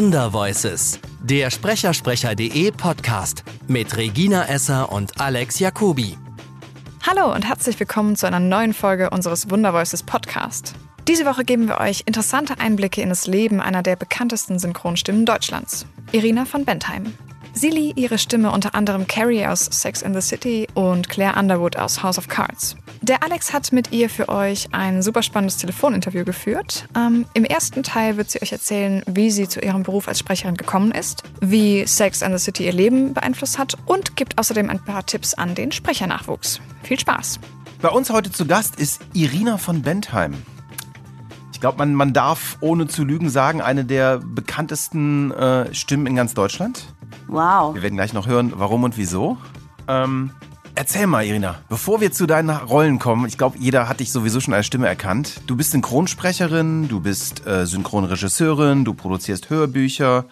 Wundervoices, 0.00 0.98
der 1.22 1.50
Sprechersprecher.de 1.50 2.70
Podcast 2.70 3.44
mit 3.68 3.98
Regina 3.98 4.48
Esser 4.48 4.90
und 4.90 5.20
Alex 5.20 5.58
Jacobi. 5.58 6.16
Hallo 7.06 7.30
und 7.34 7.46
herzlich 7.46 7.78
willkommen 7.78 8.16
zu 8.16 8.26
einer 8.26 8.40
neuen 8.40 8.72
Folge 8.72 9.10
unseres 9.10 9.50
Wundervoices 9.50 10.02
Podcast. 10.02 10.74
Diese 11.06 11.26
Woche 11.26 11.44
geben 11.44 11.68
wir 11.68 11.80
euch 11.80 12.04
interessante 12.06 12.58
Einblicke 12.60 13.02
in 13.02 13.10
das 13.10 13.26
Leben 13.26 13.60
einer 13.60 13.82
der 13.82 13.96
bekanntesten 13.96 14.58
Synchronstimmen 14.58 15.26
Deutschlands, 15.26 15.84
Irina 16.12 16.46
von 16.46 16.64
Bentheim. 16.64 17.12
Lieh 17.68 17.92
ihre 17.96 18.18
Stimme 18.18 18.50
unter 18.52 18.74
anderem 18.74 19.06
Carrie 19.06 19.44
aus 19.46 19.66
Sex 19.66 20.02
in 20.02 20.14
the 20.14 20.20
City 20.20 20.66
und 20.74 21.08
Claire 21.08 21.38
Underwood 21.38 21.76
aus 21.76 22.02
House 22.02 22.16
of 22.16 22.28
Cards. 22.28 22.76
Der 23.02 23.22
Alex 23.22 23.52
hat 23.52 23.72
mit 23.72 23.92
ihr 23.92 24.08
für 24.08 24.28
euch 24.28 24.68
ein 24.72 25.02
super 25.02 25.22
spannendes 25.22 25.56
Telefoninterview 25.56 26.24
geführt. 26.24 26.86
Ähm, 26.96 27.26
Im 27.34 27.44
ersten 27.44 27.82
Teil 27.82 28.16
wird 28.16 28.30
sie 28.30 28.40
euch 28.42 28.52
erzählen, 28.52 29.02
wie 29.06 29.30
sie 29.30 29.48
zu 29.48 29.60
ihrem 29.60 29.82
Beruf 29.82 30.08
als 30.08 30.18
Sprecherin 30.18 30.56
gekommen 30.56 30.92
ist, 30.92 31.22
wie 31.40 31.86
Sex 31.86 32.22
in 32.22 32.36
the 32.36 32.42
City 32.42 32.66
ihr 32.66 32.72
Leben 32.72 33.14
beeinflusst 33.14 33.58
hat 33.58 33.76
und 33.86 34.16
gibt 34.16 34.38
außerdem 34.38 34.70
ein 34.70 34.78
paar 34.84 35.04
Tipps 35.04 35.34
an 35.34 35.54
den 35.54 35.72
Sprechernachwuchs. 35.72 36.60
Viel 36.82 37.00
Spaß! 37.00 37.40
Bei 37.82 37.88
uns 37.88 38.10
heute 38.10 38.30
zu 38.30 38.46
Gast 38.46 38.78
ist 38.78 39.00
Irina 39.14 39.56
von 39.56 39.80
Bentheim. 39.80 40.34
Ich 41.54 41.60
glaube, 41.60 41.78
man, 41.78 41.94
man 41.94 42.12
darf 42.12 42.58
ohne 42.60 42.86
zu 42.86 43.04
lügen 43.04 43.30
sagen, 43.30 43.62
eine 43.62 43.86
der 43.86 44.18
bekanntesten 44.18 45.30
äh, 45.30 45.74
Stimmen 45.74 46.06
in 46.06 46.16
ganz 46.16 46.34
Deutschland. 46.34 46.94
Wow. 47.30 47.76
Wir 47.76 47.82
werden 47.82 47.94
gleich 47.94 48.12
noch 48.12 48.26
hören, 48.26 48.52
warum 48.56 48.82
und 48.82 48.98
wieso. 48.98 49.38
Ähm, 49.86 50.32
erzähl 50.74 51.06
mal, 51.06 51.24
Irina, 51.24 51.60
bevor 51.68 52.00
wir 52.00 52.10
zu 52.10 52.26
deinen 52.26 52.50
Rollen 52.50 52.98
kommen, 52.98 53.24
ich 53.28 53.38
glaube, 53.38 53.56
jeder 53.56 53.88
hat 53.88 54.00
dich 54.00 54.10
sowieso 54.10 54.40
schon 54.40 54.52
als 54.52 54.66
Stimme 54.66 54.88
erkannt. 54.88 55.40
Du 55.46 55.56
bist 55.56 55.70
Synchronsprecherin, 55.70 56.88
du 56.88 56.98
bist 56.98 57.46
äh, 57.46 57.66
Synchronregisseurin, 57.66 58.84
du 58.84 58.94
produzierst 58.94 59.48
Hörbücher, 59.48 60.24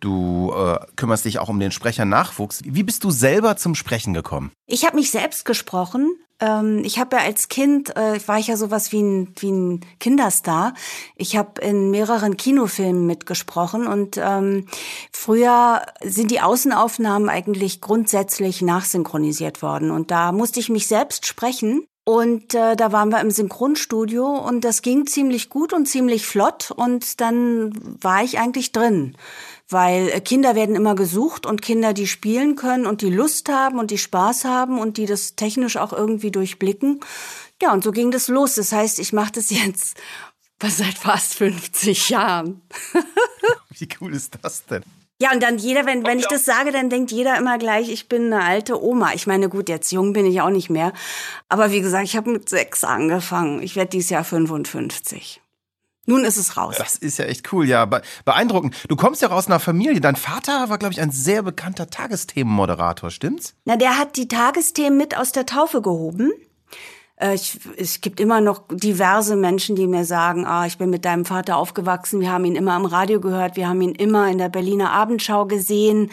du 0.00 0.52
äh, 0.52 0.80
kümmerst 0.96 1.24
dich 1.24 1.38
auch 1.38 1.48
um 1.48 1.60
den 1.60 1.70
Sprechernachwuchs. 1.70 2.62
Wie 2.64 2.82
bist 2.82 3.04
du 3.04 3.12
selber 3.12 3.56
zum 3.56 3.76
Sprechen 3.76 4.12
gekommen? 4.12 4.50
Ich 4.66 4.84
habe 4.84 4.96
mich 4.96 5.12
selbst 5.12 5.44
gesprochen. 5.44 6.16
Ähm, 6.40 6.82
ich 6.84 6.98
habe 6.98 7.16
ja 7.16 7.22
als 7.22 7.48
Kind, 7.48 7.96
äh, 7.96 8.18
war 8.26 8.38
ich 8.38 8.48
ja 8.48 8.56
sowas 8.56 8.92
wie 8.92 9.02
ein, 9.02 9.34
wie 9.38 9.50
ein 9.50 9.80
Kinderstar. 9.98 10.74
Ich 11.16 11.36
habe 11.36 11.60
in 11.60 11.90
mehreren 11.90 12.36
Kinofilmen 12.36 13.06
mitgesprochen 13.06 13.86
und 13.86 14.18
ähm, 14.18 14.66
früher 15.12 15.82
sind 16.02 16.30
die 16.30 16.40
Außenaufnahmen 16.40 17.28
eigentlich 17.28 17.80
grundsätzlich 17.80 18.62
nachsynchronisiert 18.62 19.62
worden. 19.62 19.90
Und 19.90 20.10
da 20.10 20.32
musste 20.32 20.60
ich 20.60 20.68
mich 20.68 20.86
selbst 20.86 21.26
sprechen. 21.26 21.84
Und 22.04 22.54
äh, 22.54 22.76
da 22.76 22.92
waren 22.92 23.10
wir 23.10 23.20
im 23.20 23.30
Synchronstudio 23.30 24.26
und 24.26 24.64
das 24.64 24.82
ging 24.82 25.06
ziemlich 25.06 25.50
gut 25.50 25.72
und 25.72 25.86
ziemlich 25.86 26.26
flott 26.26 26.72
und 26.74 27.20
dann 27.20 27.72
war 28.00 28.24
ich 28.24 28.40
eigentlich 28.40 28.72
drin 28.72 29.14
weil 29.70 30.08
äh, 30.08 30.20
Kinder 30.20 30.54
werden 30.54 30.74
immer 30.74 30.94
gesucht 30.94 31.46
und 31.46 31.62
Kinder, 31.62 31.92
die 31.92 32.06
spielen 32.06 32.56
können 32.56 32.86
und 32.86 33.02
die 33.02 33.10
Lust 33.10 33.48
haben 33.48 33.78
und 33.78 33.90
die 33.90 33.98
Spaß 33.98 34.44
haben 34.44 34.78
und 34.78 34.96
die 34.96 35.06
das 35.06 35.36
technisch 35.36 35.76
auch 35.76 35.92
irgendwie 35.92 36.30
durchblicken. 36.30 37.00
Ja, 37.62 37.72
und 37.72 37.84
so 37.84 37.92
ging 37.92 38.10
das 38.10 38.28
los. 38.28 38.54
Das 38.54 38.72
heißt, 38.72 38.98
ich 38.98 39.12
mache 39.12 39.32
das 39.32 39.50
jetzt 39.50 39.96
seit 40.62 40.98
fast 40.98 41.34
50 41.36 42.10
Jahren. 42.10 42.62
Wie 43.78 43.88
cool 44.00 44.14
ist 44.14 44.36
das 44.42 44.66
denn? 44.66 44.82
Ja, 45.22 45.32
und 45.32 45.42
dann 45.42 45.58
jeder, 45.58 45.84
wenn, 45.84 46.06
wenn 46.06 46.18
ich 46.18 46.26
das 46.28 46.46
sage, 46.46 46.72
dann 46.72 46.88
denkt 46.88 47.12
jeder 47.12 47.36
immer 47.36 47.58
gleich, 47.58 47.90
ich 47.90 48.08
bin 48.08 48.32
eine 48.32 48.42
alte 48.42 48.82
Oma. 48.82 49.12
Ich 49.12 49.26
meine, 49.26 49.50
gut, 49.50 49.68
jetzt 49.68 49.92
jung 49.92 50.14
bin 50.14 50.24
ich 50.24 50.40
auch 50.40 50.48
nicht 50.48 50.70
mehr. 50.70 50.94
Aber 51.50 51.72
wie 51.72 51.82
gesagt, 51.82 52.04
ich 52.04 52.16
habe 52.16 52.30
mit 52.30 52.48
sechs 52.48 52.84
angefangen. 52.84 53.62
Ich 53.62 53.76
werde 53.76 53.90
dieses 53.90 54.08
Jahr 54.08 54.24
55. 54.24 55.42
Nun 56.10 56.24
ist 56.24 56.36
es 56.36 56.56
raus. 56.56 56.74
Das 56.76 56.96
ist 56.96 57.18
ja 57.18 57.26
echt 57.26 57.52
cool, 57.52 57.68
ja. 57.68 57.88
Beeindruckend. 58.24 58.74
Du 58.88 58.96
kommst 58.96 59.22
ja 59.22 59.30
aus 59.30 59.46
einer 59.46 59.60
Familie. 59.60 60.00
Dein 60.00 60.16
Vater 60.16 60.68
war, 60.68 60.76
glaube 60.76 60.92
ich, 60.92 61.00
ein 61.00 61.12
sehr 61.12 61.44
bekannter 61.44 61.88
Tagesthemenmoderator, 61.88 63.10
stimmt's? 63.10 63.54
Na, 63.64 63.76
der 63.76 63.96
hat 63.96 64.16
die 64.16 64.26
Tagesthemen 64.26 64.98
mit 64.98 65.16
aus 65.16 65.30
der 65.30 65.46
Taufe 65.46 65.82
gehoben. 65.82 66.32
Äh, 67.20 67.34
ich, 67.34 67.58
es 67.76 68.00
gibt 68.00 68.18
immer 68.18 68.40
noch 68.40 68.62
diverse 68.70 69.36
Menschen, 69.36 69.76
die 69.76 69.86
mir 69.86 70.04
sagen, 70.04 70.46
ah, 70.46 70.66
ich 70.66 70.78
bin 70.78 70.90
mit 70.90 71.04
deinem 71.04 71.24
Vater 71.24 71.56
aufgewachsen, 71.56 72.20
wir 72.20 72.32
haben 72.32 72.44
ihn 72.44 72.56
immer 72.56 72.76
im 72.76 72.86
Radio 72.86 73.20
gehört, 73.20 73.56
wir 73.56 73.68
haben 73.68 73.80
ihn 73.80 73.94
immer 73.94 74.28
in 74.30 74.38
der 74.38 74.48
Berliner 74.48 74.92
Abendschau 74.92 75.46
gesehen. 75.46 76.10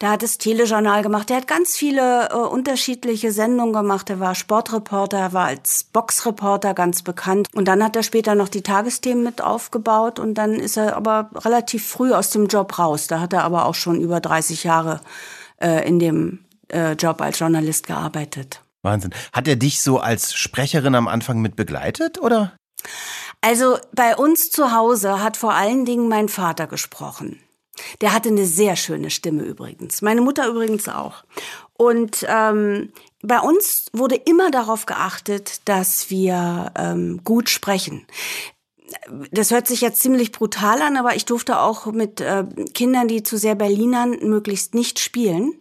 Der 0.00 0.10
hat 0.10 0.22
das 0.22 0.38
Telejournal 0.38 1.02
gemacht, 1.02 1.30
der 1.30 1.38
hat 1.38 1.46
ganz 1.46 1.76
viele 1.76 2.28
äh, 2.30 2.34
unterschiedliche 2.34 3.32
Sendungen 3.32 3.72
gemacht. 3.72 4.10
Er 4.10 4.20
war 4.20 4.34
Sportreporter, 4.34 5.18
er 5.18 5.32
war 5.32 5.46
als 5.46 5.84
Boxreporter 5.84 6.74
ganz 6.74 7.02
bekannt. 7.02 7.48
Und 7.54 7.68
dann 7.68 7.82
hat 7.82 7.96
er 7.96 8.02
später 8.02 8.34
noch 8.34 8.48
die 8.48 8.62
Tagesthemen 8.62 9.24
mit 9.24 9.40
aufgebaut 9.40 10.18
und 10.18 10.34
dann 10.34 10.54
ist 10.54 10.76
er 10.76 10.96
aber 10.96 11.30
relativ 11.34 11.86
früh 11.86 12.12
aus 12.12 12.30
dem 12.30 12.46
Job 12.46 12.78
raus. 12.78 13.06
Da 13.06 13.20
hat 13.20 13.32
er 13.32 13.44
aber 13.44 13.66
auch 13.66 13.74
schon 13.74 14.00
über 14.00 14.20
30 14.20 14.64
Jahre 14.64 15.00
äh, 15.60 15.86
in 15.86 15.98
dem 15.98 16.40
äh, 16.68 16.92
Job 16.92 17.20
als 17.20 17.38
Journalist 17.38 17.86
gearbeitet. 17.86 18.60
Wahnsinn. 18.82 19.14
Hat 19.32 19.48
er 19.48 19.56
dich 19.56 19.82
so 19.82 19.98
als 19.98 20.34
Sprecherin 20.34 20.94
am 20.94 21.08
Anfang 21.08 21.40
mit 21.40 21.56
begleitet, 21.56 22.20
oder? 22.20 22.56
Also 23.40 23.78
bei 23.92 24.16
uns 24.16 24.50
zu 24.50 24.72
Hause 24.72 25.22
hat 25.22 25.36
vor 25.36 25.54
allen 25.54 25.84
Dingen 25.84 26.08
mein 26.08 26.28
Vater 26.28 26.66
gesprochen. 26.66 27.40
Der 28.00 28.12
hatte 28.12 28.28
eine 28.28 28.44
sehr 28.44 28.74
schöne 28.74 29.10
Stimme 29.10 29.42
übrigens. 29.42 30.02
Meine 30.02 30.20
Mutter 30.20 30.48
übrigens 30.48 30.88
auch. 30.88 31.24
Und 31.74 32.26
ähm, 32.28 32.92
bei 33.22 33.38
uns 33.38 33.86
wurde 33.92 34.16
immer 34.16 34.50
darauf 34.50 34.86
geachtet, 34.86 35.60
dass 35.66 36.10
wir 36.10 36.72
ähm, 36.76 37.20
gut 37.22 37.48
sprechen. 37.48 38.06
Das 39.30 39.50
hört 39.50 39.68
sich 39.68 39.80
jetzt 39.80 40.00
ziemlich 40.00 40.32
brutal 40.32 40.80
an, 40.82 40.96
aber 40.96 41.14
ich 41.14 41.24
durfte 41.24 41.60
auch 41.60 41.86
mit 41.86 42.20
äh, 42.20 42.44
Kindern, 42.74 43.06
die 43.06 43.22
zu 43.22 43.36
sehr 43.36 43.54
Berlinern, 43.54 44.18
möglichst 44.22 44.74
nicht 44.74 44.98
spielen, 44.98 45.60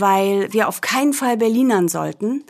weil 0.00 0.52
wir 0.52 0.68
auf 0.68 0.80
keinen 0.80 1.12
Fall 1.12 1.36
Berlinern 1.36 1.88
sollten. 1.88 2.44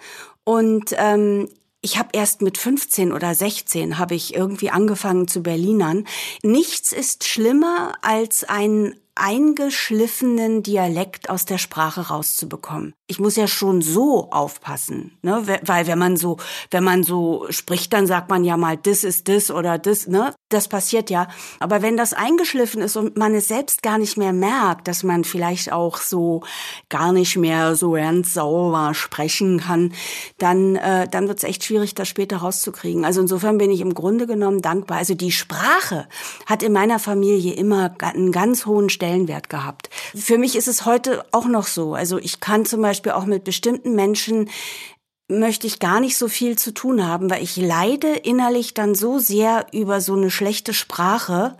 Und 0.45 0.95
ähm, 0.97 1.49
ich 1.81 1.99
habe 1.99 2.11
erst 2.13 2.43
mit 2.43 2.59
15 2.59 3.13
oder 3.13 3.35
16 3.35 3.99
habe 3.99 4.15
ich 4.15 4.35
irgendwie 4.35 4.71
angefangen 4.71 5.29
zu 5.29 5.43
Berlinern. 5.43 6.07
Nichts 6.43 6.93
ist 6.93 7.25
schlimmer 7.25 7.95
als 8.03 8.45
ein 8.45 8.97
eingeschliffenen 9.19 10.63
Dialekt 10.63 11.29
aus 11.29 11.45
der 11.45 11.59
Sprache 11.59 12.09
rauszubekommen. 12.09 12.95
Ich 13.09 13.19
muss 13.19 13.37
ja 13.37 13.49
schon 13.49 13.83
so 13.83 14.31
aufpassen, 14.31 15.19
ne? 15.23 15.43
weil 15.63 15.87
wenn 15.87 15.99
man 15.99 16.17
so, 16.17 16.37
wenn 16.71 16.85
man 16.85 17.03
so 17.03 17.47
spricht, 17.51 17.93
dann 17.93 18.07
sagt 18.07 18.31
man 18.31 18.45
ja 18.45 18.57
mal, 18.57 18.77
das 18.77 19.03
ist 19.03 19.29
das 19.29 19.51
oder 19.51 19.79
das, 19.79 20.07
ne? 20.07 20.35
Das 20.51 20.69
passiert 20.69 21.11
ja. 21.11 21.29
Aber 21.59 21.83
wenn 21.83 21.97
das 21.97 22.13
eingeschliffen 22.13 22.81
ist 22.81 22.97
und 22.97 23.17
man 23.17 23.35
es 23.35 23.49
selbst 23.49 23.83
gar 23.83 23.99
nicht 23.99 24.17
mehr 24.17 24.33
merkt, 24.33 24.89
dass 24.89 25.03
man 25.03 25.25
vielleicht 25.25 25.73
auch 25.73 25.99
so 25.99 26.43
gar 26.89 27.13
nicht 27.13 27.37
mehr 27.37 27.77
so 27.77 27.97
ernst 27.97 28.35
sauber 28.35 28.95
sprechen 28.95 29.61
kann, 29.61 29.93
dann, 30.39 30.77
äh, 30.77 31.09
dann 31.09 31.29
wird 31.29 31.39
es 31.39 31.45
echt 31.45 31.65
schwierig, 31.65 31.95
das 31.95 32.09
später 32.09 32.39
rauszukriegen. 32.39 33.05
Also 33.05 33.21
insofern 33.21 33.59
bin 33.59 33.71
ich 33.71 33.81
im 33.81 33.95
Grunde 33.95 34.27
genommen 34.27 34.63
dankbar. 34.63 34.99
Also 34.99 35.15
die 35.15 35.33
Sprache 35.33 36.07
hat 36.47 36.63
in 36.63 36.73
meiner 36.73 36.99
Familie 36.99 37.55
immer 37.55 37.95
einen 38.01 38.33
ganz 38.33 38.65
hohen 38.65 38.89
Stellenwert 38.89 39.08
Stellenwert 39.09 39.49
gehabt. 39.49 39.89
Für 40.15 40.39
mich 40.39 40.55
ist 40.55 40.69
es 40.69 40.85
heute 40.85 41.25
auch 41.33 41.47
noch 41.47 41.67
so. 41.67 41.95
Also 41.95 42.19
ich 42.19 42.41
kann 42.41 42.67
zum 42.67 42.83
Beispiel 42.83 43.13
auch 43.13 43.25
mit 43.25 43.45
bestimmten 43.45 43.95
Menschen 43.95 44.51
möchte 45.31 45.67
ich 45.67 45.79
gar 45.79 46.01
nicht 46.01 46.17
so 46.17 46.29
viel 46.29 46.57
zu 46.57 46.73
tun 46.73 47.07
haben, 47.07 47.29
weil 47.29 47.43
ich 47.43 47.57
leide 47.57 48.09
innerlich 48.09 48.73
dann 48.73 48.95
so 48.95 49.19
sehr 49.19 49.67
über 49.73 50.01
so 50.01 50.15
eine 50.15 50.31
schlechte 50.31 50.73
Sprache, 50.73 51.59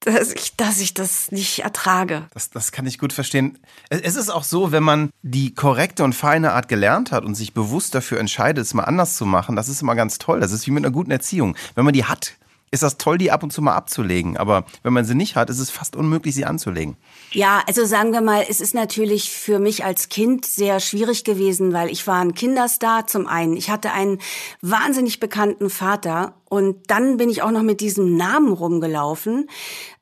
dass 0.00 0.32
ich, 0.32 0.56
dass 0.56 0.80
ich 0.80 0.94
das 0.94 1.30
nicht 1.30 1.60
ertrage. 1.60 2.26
Das, 2.32 2.48
das 2.48 2.72
kann 2.72 2.86
ich 2.86 2.98
gut 2.98 3.12
verstehen. 3.12 3.58
Es 3.90 4.16
ist 4.16 4.30
auch 4.30 4.44
so, 4.44 4.72
wenn 4.72 4.82
man 4.82 5.10
die 5.22 5.54
korrekte 5.54 6.02
und 6.02 6.14
feine 6.14 6.52
Art 6.52 6.68
gelernt 6.68 7.12
hat 7.12 7.24
und 7.24 7.34
sich 7.34 7.52
bewusst 7.52 7.94
dafür 7.94 8.20
entscheidet, 8.20 8.64
es 8.64 8.72
mal 8.72 8.84
anders 8.84 9.16
zu 9.16 9.26
machen, 9.26 9.54
das 9.54 9.68
ist 9.68 9.82
immer 9.82 9.94
ganz 9.94 10.16
toll. 10.16 10.40
Das 10.40 10.52
ist 10.52 10.66
wie 10.66 10.70
mit 10.70 10.84
einer 10.84 10.92
guten 10.92 11.10
Erziehung. 11.10 11.56
Wenn 11.74 11.84
man 11.84 11.94
die 11.94 12.04
hat, 12.04 12.34
ist 12.74 12.82
das 12.82 12.98
toll, 12.98 13.18
die 13.18 13.30
ab 13.30 13.42
und 13.42 13.52
zu 13.52 13.62
mal 13.62 13.74
abzulegen. 13.74 14.36
Aber 14.36 14.64
wenn 14.82 14.92
man 14.92 15.04
sie 15.04 15.14
nicht 15.14 15.36
hat, 15.36 15.48
ist 15.48 15.58
es 15.58 15.70
fast 15.70 15.96
unmöglich, 15.96 16.34
sie 16.34 16.44
anzulegen. 16.44 16.96
Ja, 17.32 17.62
also 17.66 17.84
sagen 17.84 18.12
wir 18.12 18.20
mal, 18.20 18.44
es 18.48 18.60
ist 18.60 18.74
natürlich 18.74 19.30
für 19.30 19.58
mich 19.58 19.84
als 19.84 20.08
Kind 20.08 20.44
sehr 20.44 20.80
schwierig 20.80 21.24
gewesen, 21.24 21.72
weil 21.72 21.90
ich 21.90 22.06
war 22.06 22.20
ein 22.20 22.34
Kinderstar 22.34 23.06
zum 23.06 23.26
einen. 23.26 23.56
Ich 23.56 23.70
hatte 23.70 23.92
einen 23.92 24.18
wahnsinnig 24.60 25.20
bekannten 25.20 25.70
Vater 25.70 26.34
und 26.54 26.88
dann 26.88 27.16
bin 27.16 27.28
ich 27.28 27.42
auch 27.42 27.50
noch 27.50 27.62
mit 27.62 27.80
diesem 27.80 28.16
Namen 28.16 28.52
rumgelaufen. 28.52 29.48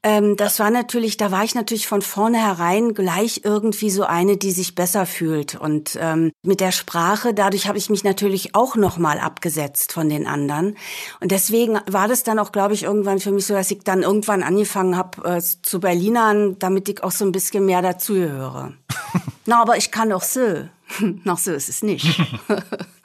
Ähm, 0.03 0.37
das 0.37 0.59
war 0.59 0.71
natürlich, 0.71 1.17
da 1.17 1.31
war 1.31 1.45
ich 1.45 1.55
natürlich 1.55 1.87
von 1.87 2.03
vornherein 2.03 2.93
gleich 2.93 3.41
irgendwie 3.45 3.89
so 3.89 4.05
eine, 4.05 4.37
die 4.37 4.51
sich 4.53 4.75
besser 4.75 5.07
fühlt. 5.07 5.55
Und 5.55 5.97
ähm, 5.99 6.31
mit 6.43 6.61
der 6.61 6.71
Sprache, 6.73 7.33
dadurch 7.33 7.69
habe 7.69 7.79
ich 7.79 7.89
mich 7.89 8.05
natürlich 8.05 8.55
auch 8.55 8.77
nochmal 8.77 9.19
abgesetzt 9.19 9.93
von 9.93 10.11
den 10.11 10.27
anderen. 10.27 10.77
Und 11.21 11.31
deswegen 11.31 11.79
war 11.91 12.07
das 12.07 12.23
dann 12.23 12.39
auch, 12.39 12.53
glaube 12.53 12.75
ich, 12.75 12.83
irgendwann 12.83 13.19
für 13.19 13.33
mich 13.33 13.47
so, 13.47 13.55
dass 13.55 13.71
ich 13.71 13.83
dann 13.83 14.03
irgendwann 14.03 14.43
angefangen 14.43 14.95
habe 14.95 15.37
äh, 15.37 15.41
zu 15.41 15.81
Berlinern, 15.81 16.59
damit 16.59 16.87
ich 16.91 17.03
auch 17.03 17.13
so 17.13 17.25
ein 17.25 17.33
bisschen 17.33 17.65
mehr 17.65 17.81
dazugehöre. 17.81 18.75
Na, 19.47 19.63
aber 19.63 19.79
ich 19.79 19.91
kann 19.91 20.13
auch 20.13 20.23
so. 20.23 20.69
Noch 21.25 21.39
so 21.39 21.53
ist 21.53 21.71
es 21.71 21.83
nicht. 21.83 22.21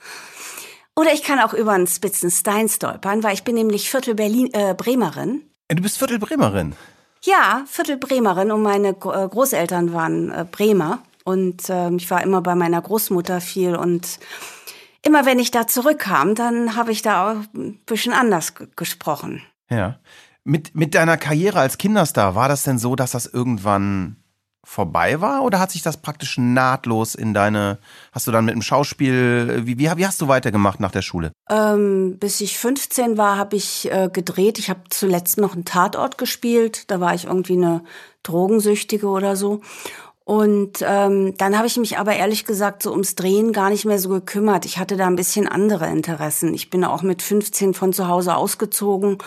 Oder 0.97 1.13
ich 1.13 1.21
kann 1.21 1.39
auch 1.39 1.53
über 1.53 1.73
einen 1.73 1.85
spitzen 1.85 2.31
Stein 2.31 2.67
stolpern, 2.67 3.21
weil 3.21 3.35
ich 3.35 3.43
bin 3.43 3.53
nämlich 3.53 3.91
Viertel 3.91 4.15
Berlin, 4.15 4.49
äh, 4.53 4.73
Bremerin. 4.73 5.43
Du 5.69 5.83
bist 5.83 5.99
Viertel 5.99 6.17
Bremerin? 6.17 6.73
Ja, 7.23 7.63
Viertel 7.67 7.97
Bremerin 7.97 8.51
und 8.51 8.63
meine 8.63 8.89
äh, 8.89 8.93
Großeltern 8.93 9.93
waren 9.93 10.31
äh, 10.31 10.43
Bremer 10.51 11.03
und 11.23 11.69
äh, 11.69 11.91
ich 11.91 12.09
war 12.09 12.23
immer 12.23 12.41
bei 12.41 12.55
meiner 12.55 12.81
Großmutter 12.81 13.41
viel 13.41 13.75
und 13.75 14.17
immer 15.03 15.27
wenn 15.27 15.37
ich 15.37 15.51
da 15.51 15.67
zurückkam, 15.67 16.33
dann 16.33 16.75
habe 16.75 16.91
ich 16.91 17.03
da 17.03 17.31
auch 17.31 17.35
ein 17.53 17.79
bisschen 17.85 18.13
anders 18.13 18.55
gesprochen. 18.75 19.43
Ja. 19.69 19.99
Mit, 20.43 20.73
mit 20.73 20.95
deiner 20.95 21.17
Karriere 21.17 21.59
als 21.59 21.77
Kinderstar, 21.77 22.33
war 22.33 22.49
das 22.49 22.63
denn 22.63 22.79
so, 22.79 22.95
dass 22.95 23.11
das 23.11 23.27
irgendwann 23.27 24.15
vorbei 24.67 25.21
war 25.21 25.43
oder 25.43 25.61
hat 25.61 25.71
sich 25.71 25.81
das 25.81 25.95
praktisch 25.95 26.37
nahtlos 26.37 27.15
in 27.15 27.33
deine, 27.33 27.77
hast 28.11 28.27
du 28.27 28.31
dann 28.31 28.43
mit 28.43 28.53
dem 28.53 28.61
Schauspiel, 28.61 29.61
wie, 29.63 29.79
wie, 29.79 29.89
wie 29.95 30.05
hast 30.05 30.19
du 30.19 30.27
weitergemacht 30.27 30.81
nach 30.81 30.91
der 30.91 31.01
Schule? 31.01 31.31
Ähm, 31.49 32.17
bis 32.19 32.41
ich 32.41 32.57
15 32.57 33.17
war, 33.17 33.37
habe 33.37 33.55
ich 33.55 33.89
äh, 33.89 34.09
gedreht. 34.11 34.59
Ich 34.59 34.69
habe 34.69 34.81
zuletzt 34.89 35.37
noch 35.37 35.53
einen 35.53 35.63
Tatort 35.63 36.17
gespielt. 36.17 36.91
Da 36.91 36.99
war 36.99 37.15
ich 37.15 37.25
irgendwie 37.25 37.53
eine 37.53 37.81
Drogensüchtige 38.23 39.07
oder 39.07 39.37
so. 39.37 39.61
Und 40.25 40.79
ähm, 40.85 41.35
dann 41.37 41.55
habe 41.55 41.67
ich 41.67 41.77
mich 41.77 41.97
aber 41.97 42.17
ehrlich 42.17 42.43
gesagt 42.43 42.83
so 42.83 42.91
ums 42.91 43.15
Drehen 43.15 43.53
gar 43.53 43.69
nicht 43.69 43.85
mehr 43.85 43.99
so 43.99 44.09
gekümmert. 44.09 44.65
Ich 44.65 44.77
hatte 44.77 44.97
da 44.97 45.07
ein 45.07 45.15
bisschen 45.15 45.47
andere 45.47 45.87
Interessen. 45.87 46.53
Ich 46.53 46.69
bin 46.69 46.83
auch 46.83 47.03
mit 47.03 47.21
15 47.21 47.73
von 47.73 47.93
zu 47.93 48.09
Hause 48.09 48.35
ausgezogen 48.35 49.17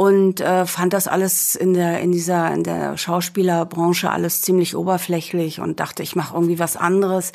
und 0.00 0.40
äh, 0.40 0.64
fand 0.64 0.94
das 0.94 1.08
alles 1.08 1.54
in 1.54 1.74
der 1.74 2.00
in 2.00 2.10
dieser 2.10 2.50
in 2.54 2.64
der 2.64 2.96
Schauspielerbranche 2.96 4.10
alles 4.10 4.40
ziemlich 4.40 4.74
oberflächlich 4.74 5.60
und 5.60 5.78
dachte, 5.78 6.02
ich 6.02 6.16
mache 6.16 6.32
irgendwie 6.32 6.58
was 6.58 6.78
anderes. 6.78 7.32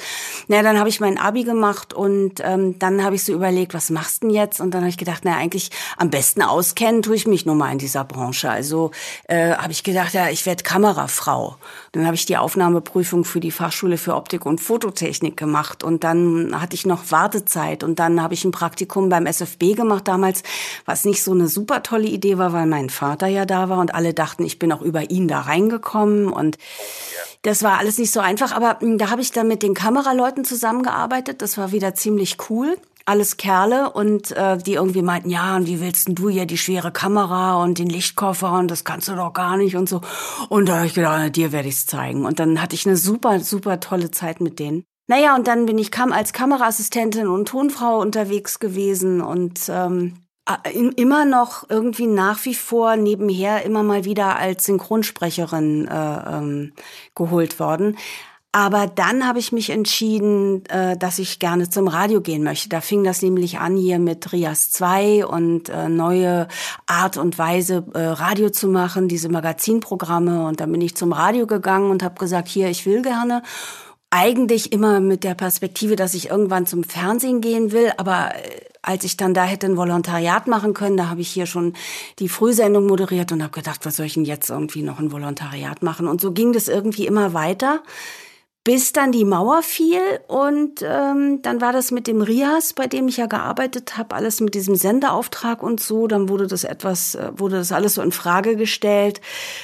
Na, 0.47 0.63
dann 0.63 0.79
habe 0.79 0.89
ich 0.89 0.99
mein 0.99 1.19
Abi 1.19 1.43
gemacht 1.43 1.93
und 1.93 2.41
ähm, 2.43 2.79
dann 2.79 3.03
habe 3.03 3.13
ich 3.13 3.23
so 3.23 3.33
überlegt, 3.33 3.75
was 3.75 3.91
machst 3.91 4.23
denn 4.23 4.31
jetzt? 4.31 4.61
Und 4.61 4.73
dann 4.73 4.81
habe 4.81 4.89
ich 4.89 4.97
gedacht, 4.97 5.21
na 5.25 5.37
eigentlich 5.37 5.69
am 5.97 6.09
besten 6.09 6.41
auskennen 6.41 7.03
tue 7.03 7.15
ich 7.15 7.27
mich 7.27 7.45
nun 7.45 7.59
mal 7.59 7.71
in 7.71 7.77
dieser 7.77 8.03
Branche. 8.03 8.49
Also 8.49 8.89
äh, 9.25 9.51
habe 9.51 9.71
ich 9.71 9.83
gedacht, 9.83 10.15
ja, 10.15 10.29
ich 10.29 10.47
werde 10.47 10.63
Kamerafrau. 10.63 11.57
Dann 11.91 12.07
habe 12.07 12.15
ich 12.15 12.25
die 12.25 12.35
Aufnahmeprüfung 12.35 13.25
für 13.25 13.41
die 13.41 13.51
Fachschule 13.51 13.99
für 13.99 14.15
Optik 14.15 14.43
und 14.43 14.59
Fototechnik 14.59 15.37
gemacht 15.37 15.83
und 15.83 16.03
dann 16.03 16.59
hatte 16.59 16.73
ich 16.73 16.87
noch 16.87 17.11
Wartezeit 17.11 17.83
und 17.83 17.99
dann 17.99 18.23
habe 18.23 18.33
ich 18.33 18.43
ein 18.43 18.49
Praktikum 18.49 19.09
beim 19.09 19.27
SFB 19.27 19.75
gemacht 19.75 20.07
damals, 20.07 20.41
was 20.85 21.05
nicht 21.05 21.21
so 21.21 21.31
eine 21.31 21.47
super 21.47 21.83
tolle 21.83 22.07
Idee 22.07 22.39
war 22.39 22.54
weil 22.55 22.65
mein 22.65 22.89
Vater 22.89 23.27
ja 23.27 23.45
da 23.45 23.69
war 23.69 23.77
und 23.79 23.93
alle 23.93 24.15
dachten, 24.15 24.43
ich 24.43 24.57
bin 24.57 24.71
auch 24.71 24.81
über 24.81 25.11
ihn 25.11 25.27
da 25.27 25.41
reingekommen 25.41 26.31
und 26.33 26.57
das 27.43 27.61
war 27.61 27.77
alles 27.77 27.99
nicht 27.99 28.11
so 28.11 28.19
einfach, 28.19 28.51
aber 28.51 28.79
hm, 28.79 28.97
da 28.97 29.11
habe 29.11 29.21
ich 29.21 29.31
dann 29.31 29.47
mit 29.47 29.61
den 29.61 29.75
Kameraleuten 29.75 30.43
zusammengearbeitet. 30.43 31.43
Das 31.43 31.59
war 31.59 31.71
wieder 31.71 31.93
ziemlich 31.93 32.37
cool 32.49 32.75
alles 33.05 33.37
Kerle 33.37 33.91
und 33.91 34.31
äh, 34.31 34.57
die 34.57 34.73
irgendwie 34.73 35.03
meinten, 35.03 35.29
ja, 35.29 35.55
und 35.55 35.67
wie 35.67 35.79
willst 35.79 36.07
denn 36.07 36.15
du 36.15 36.29
hier 36.29 36.47
die 36.47 36.57
schwere 36.57 36.91
Kamera 36.91 37.61
und 37.61 37.77
den 37.77 37.87
Lichtkoffer 37.87 38.53
und 38.53 38.69
das 38.69 38.83
kannst 38.83 39.07
du 39.07 39.15
doch 39.15 39.31
gar 39.31 39.57
nicht 39.57 39.75
und 39.75 39.87
so. 39.87 40.01
Und 40.49 40.67
da 40.67 40.77
habe 40.77 40.87
ich 40.87 40.95
gedacht, 40.95 41.35
dir 41.35 41.51
werde 41.51 41.69
ich's 41.69 41.85
zeigen. 41.85 42.25
Und 42.25 42.39
dann 42.39 42.61
hatte 42.61 42.75
ich 42.75 42.87
eine 42.87 42.97
super, 42.97 43.39
super 43.39 43.79
tolle 43.79 44.09
Zeit 44.09 44.41
mit 44.41 44.57
denen. 44.57 44.83
Naja, 45.07 45.35
und 45.35 45.47
dann 45.47 45.67
bin 45.67 45.77
ich 45.77 45.91
kam 45.91 46.11
als 46.11 46.33
Kameraassistentin 46.33 47.27
und 47.27 47.47
Tonfrau 47.47 47.99
unterwegs 47.99 48.57
gewesen 48.57 49.21
und 49.21 49.69
ähm, 49.69 50.13
äh, 50.15 50.24
immer 50.95 51.25
noch 51.25 51.69
irgendwie 51.69 52.07
nach 52.07 52.45
wie 52.45 52.53
vor 52.53 52.95
nebenher 52.95 53.63
immer 53.63 53.81
mal 53.81 54.05
wieder 54.05 54.37
als 54.37 54.65
Synchronsprecherin 54.65 55.87
äh, 55.87 56.37
ähm, 56.37 56.73
geholt 57.15 57.59
worden. 57.59 57.97
Aber 58.55 58.87
dann 58.87 59.27
habe 59.27 59.37
ich 59.37 59.51
mich 59.51 59.69
entschieden, 59.69 60.65
äh, 60.67 60.95
dass 60.95 61.19
ich 61.19 61.39
gerne 61.39 61.69
zum 61.69 61.89
Radio 61.89 62.21
gehen 62.21 62.41
möchte. 62.41 62.69
Da 62.69 62.79
fing 62.79 63.03
das 63.03 63.21
nämlich 63.21 63.59
an 63.59 63.75
hier 63.75 63.99
mit 63.99 64.31
Rias 64.31 64.71
2 64.71 65.25
und 65.25 65.67
äh, 65.67 65.89
neue 65.89 66.47
Art 66.85 67.17
und 67.17 67.37
Weise, 67.37 67.83
äh, 67.93 67.99
Radio 67.99 68.49
zu 68.49 68.69
machen, 68.69 69.09
diese 69.09 69.27
Magazinprogramme. 69.27 70.45
Und 70.45 70.61
dann 70.61 70.71
bin 70.71 70.79
ich 70.79 70.95
zum 70.95 71.11
Radio 71.11 71.47
gegangen 71.47 71.91
und 71.91 72.01
habe 72.01 72.17
gesagt, 72.17 72.47
hier, 72.47 72.69
ich 72.69 72.85
will 72.85 73.01
gerne 73.01 73.43
eigentlich 74.09 74.71
immer 74.71 74.99
mit 74.99 75.23
der 75.23 75.35
Perspektive, 75.35 75.95
dass 75.95 76.13
ich 76.13 76.29
irgendwann 76.29 76.65
zum 76.65 76.83
Fernsehen 76.83 77.41
gehen 77.41 77.71
will, 77.71 77.91
aber 77.97 78.35
äh, 78.35 78.61
als 78.81 79.03
ich 79.03 79.17
dann 79.17 79.33
da 79.33 79.43
hätte 79.45 79.65
ein 79.65 79.77
Volontariat 79.77 80.47
machen 80.47 80.73
können, 80.73 80.95
da 80.95 81.09
habe 81.09 81.21
ich 81.21 81.29
hier 81.29 81.47
schon 81.47 81.73
die 82.19 82.29
Frühsendung 82.29 82.85
moderiert 82.85 83.31
und 83.31 83.41
habe 83.41 83.51
gedacht, 83.51 83.85
was 83.85 83.95
soll 83.95 84.05
ich 84.05 84.13
denn 84.13 84.25
jetzt 84.25 84.49
irgendwie 84.49 84.83
noch 84.83 84.99
ein 84.99 85.11
Volontariat 85.11 85.81
machen? 85.81 86.07
Und 86.07 86.21
so 86.21 86.31
ging 86.31 86.53
das 86.53 86.67
irgendwie 86.67 87.07
immer 87.07 87.33
weiter 87.33 87.81
bis 88.65 88.93
dann 88.93 89.11
die 89.11 89.25
Mauer 89.25 89.61
fiel 89.61 90.01
und 90.27 90.81
ähm, 90.81 91.39
dann 91.43 91.61
war 91.61 91.71
das 91.71 91.91
mit 91.91 92.07
dem 92.07 92.23
Rias, 92.23 92.73
bei 92.73 92.87
dem 92.87 93.07
ich 93.07 93.17
ja 93.17 93.27
gearbeitet 93.27 93.95
habe, 93.95 94.15
alles 94.15 94.41
mit 94.41 94.55
diesem 94.55 94.75
Sendeauftrag 94.75 95.61
und 95.61 95.79
so. 95.79 96.07
Dann 96.07 96.29
wurde 96.29 96.47
das 96.47 96.63
etwas, 96.63 97.13
äh, 97.13 97.29
wurde 97.35 97.57
das 97.57 97.71
alles 97.71 97.93
so 97.93 98.01
in 98.01 98.11
Frage 98.11 98.55
gestellt. 98.55 99.21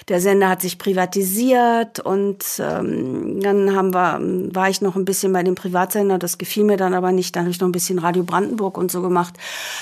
Der 0.08 0.22
Sender 0.22 0.50
hat 0.50 0.62
sich 0.62 0.78
privatisiert 0.78 2.00
und 2.00 2.46
ähm, 2.60 3.40
dann 3.42 3.76
haben 3.76 3.92
wir, 3.92 4.20
war 4.54 4.70
ich 4.70 4.82
noch 4.82 4.96
ein 4.96 5.04
bisschen 5.04 5.34
bei 5.34 5.42
dem 5.42 5.56
Privatsender. 5.56 6.20
Das 6.20 6.38
gefiel 6.38 6.64
mir 6.64 6.78
dann 6.78 6.94
aber 6.94 7.12
nicht. 7.12 7.36
Dann 7.36 7.46
habe 7.46 7.52
ich 7.52 7.60
noch 7.60 7.68
ein 7.68 7.74
bisschen 7.74 7.98
Radio 7.98 8.22
Brandenburg 8.22 8.78
und 8.78 8.92
so 8.92 9.02
gemacht, 9.02 9.34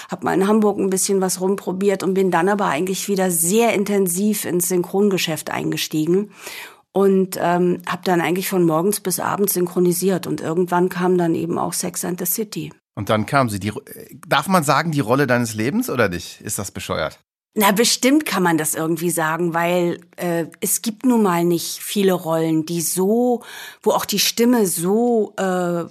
habe 0.10 0.24
mal 0.24 0.34
in 0.34 0.48
Hamburg 0.48 0.80
ein 0.80 0.90
bisschen 0.90 1.20
was 1.20 1.42
rumprobiert 1.42 2.04
und 2.04 2.14
bin 2.14 2.32
dann 2.32 2.48
aber 2.48 2.68
eigentlich 2.68 3.10
wieder 3.10 3.32
sehr 3.32 3.74
intensiv 3.74 4.46
ins 4.46 4.70
Synchrongeschäft 4.70 5.52
eingestiegen 5.52 6.32
und 6.92 7.38
ähm, 7.40 7.82
habe 7.88 8.02
dann 8.04 8.22
eigentlich 8.22 8.50
von 8.50 8.66
morgens 8.66 9.00
bis 9.00 9.20
abends 9.20 9.54
synchronisiert 9.54 10.28
und 10.28 10.42
irgendwann 10.42 10.90
kam 10.90 11.18
dann 11.18 11.36
eben 11.36 11.58
auch 11.58 11.74
Sex 11.74 12.04
and 12.06 12.20
the 12.20 12.26
City. 12.26 12.72
Und 12.96 13.10
dann 13.10 13.26
kam 13.26 13.50
sie. 13.50 13.60
Die, 13.60 13.72
darf 14.28 14.48
man 14.48 14.64
sagen, 14.64 14.92
die 14.92 15.00
Rolle 15.00 15.26
deines 15.26 15.54
Lebens 15.54 15.90
oder 15.90 16.10
nicht? 16.10 16.42
Ist 16.42 16.60
das 16.60 16.72
bescheuert? 16.72 17.20
Na, 17.56 17.72
bestimmt 17.72 18.26
kann 18.26 18.44
man 18.44 18.58
das 18.58 18.76
irgendwie 18.76 19.10
sagen, 19.10 19.56
weil 19.56 20.00
äh, 20.18 20.46
es 20.62 20.84
gibt 20.84 21.06
nun 21.06 21.24
mal 21.24 21.44
nicht 21.44 21.80
viele 21.80 22.14
Rollen, 22.14 22.66
die 22.66 22.80
so, 22.80 23.42
wo 23.82 23.92
auch 23.92 24.06
die 24.06 24.20
Stimme 24.20 24.68
so 24.68 25.34
äh, 25.36 25.86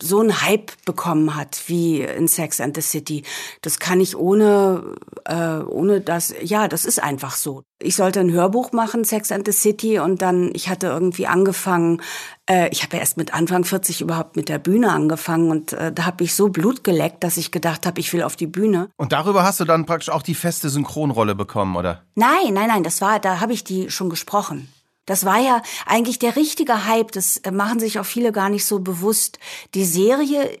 so 0.00 0.20
einen 0.20 0.42
Hype 0.42 0.72
bekommen 0.86 1.36
hat 1.36 1.62
wie 1.66 2.00
in 2.00 2.28
Sex 2.28 2.60
and 2.60 2.74
the 2.74 2.80
City. 2.80 3.24
Das 3.60 3.78
kann 3.78 4.00
ich 4.00 4.16
ohne 4.16 4.96
äh, 5.26 5.58
ohne 5.58 6.00
das. 6.00 6.34
Ja, 6.42 6.66
das 6.66 6.86
ist 6.86 7.02
einfach 7.02 7.36
so. 7.36 7.62
Ich 7.82 7.96
sollte 7.96 8.20
ein 8.20 8.30
Hörbuch 8.30 8.72
machen, 8.72 9.04
Sex 9.04 9.32
and 9.32 9.46
the 9.46 9.52
City, 9.52 9.98
und 9.98 10.22
dann 10.22 10.50
ich 10.54 10.68
hatte 10.68 10.86
irgendwie 10.88 11.26
angefangen 11.26 12.00
äh, 12.48 12.68
ich 12.70 12.82
habe 12.82 12.96
ja 12.96 13.00
erst 13.00 13.16
mit 13.16 13.34
Anfang 13.34 13.64
40 13.64 14.00
überhaupt 14.00 14.36
mit 14.36 14.48
der 14.48 14.58
Bühne 14.58 14.90
angefangen 14.90 15.50
und 15.50 15.72
äh, 15.72 15.92
da 15.92 16.04
habe 16.04 16.24
ich 16.24 16.34
so 16.34 16.48
Blut 16.48 16.84
geleckt, 16.84 17.24
dass 17.24 17.36
ich 17.36 17.50
gedacht 17.50 17.86
habe, 17.86 18.00
ich 18.00 18.12
will 18.12 18.22
auf 18.22 18.36
die 18.36 18.46
Bühne. 18.46 18.88
Und 18.96 19.12
darüber 19.12 19.44
hast 19.44 19.60
du 19.60 19.64
dann 19.64 19.86
praktisch 19.86 20.10
auch 20.10 20.22
die 20.22 20.34
feste 20.34 20.68
Synchronrolle 20.68 21.34
bekommen, 21.34 21.76
oder? 21.76 22.02
Nein, 22.14 22.52
nein, 22.52 22.68
nein, 22.68 22.82
das 22.82 23.00
war, 23.00 23.20
da 23.20 23.40
habe 23.40 23.52
ich 23.52 23.64
die 23.64 23.90
schon 23.90 24.10
gesprochen. 24.10 24.68
Das 25.06 25.24
war 25.24 25.38
ja 25.38 25.62
eigentlich 25.86 26.18
der 26.18 26.36
richtige 26.36 26.86
Hype, 26.86 27.12
das 27.12 27.42
machen 27.50 27.80
sich 27.80 27.98
auch 27.98 28.06
viele 28.06 28.32
gar 28.32 28.48
nicht 28.48 28.64
so 28.64 28.78
bewusst. 28.80 29.38
Die 29.74 29.84
Serie 29.84 30.58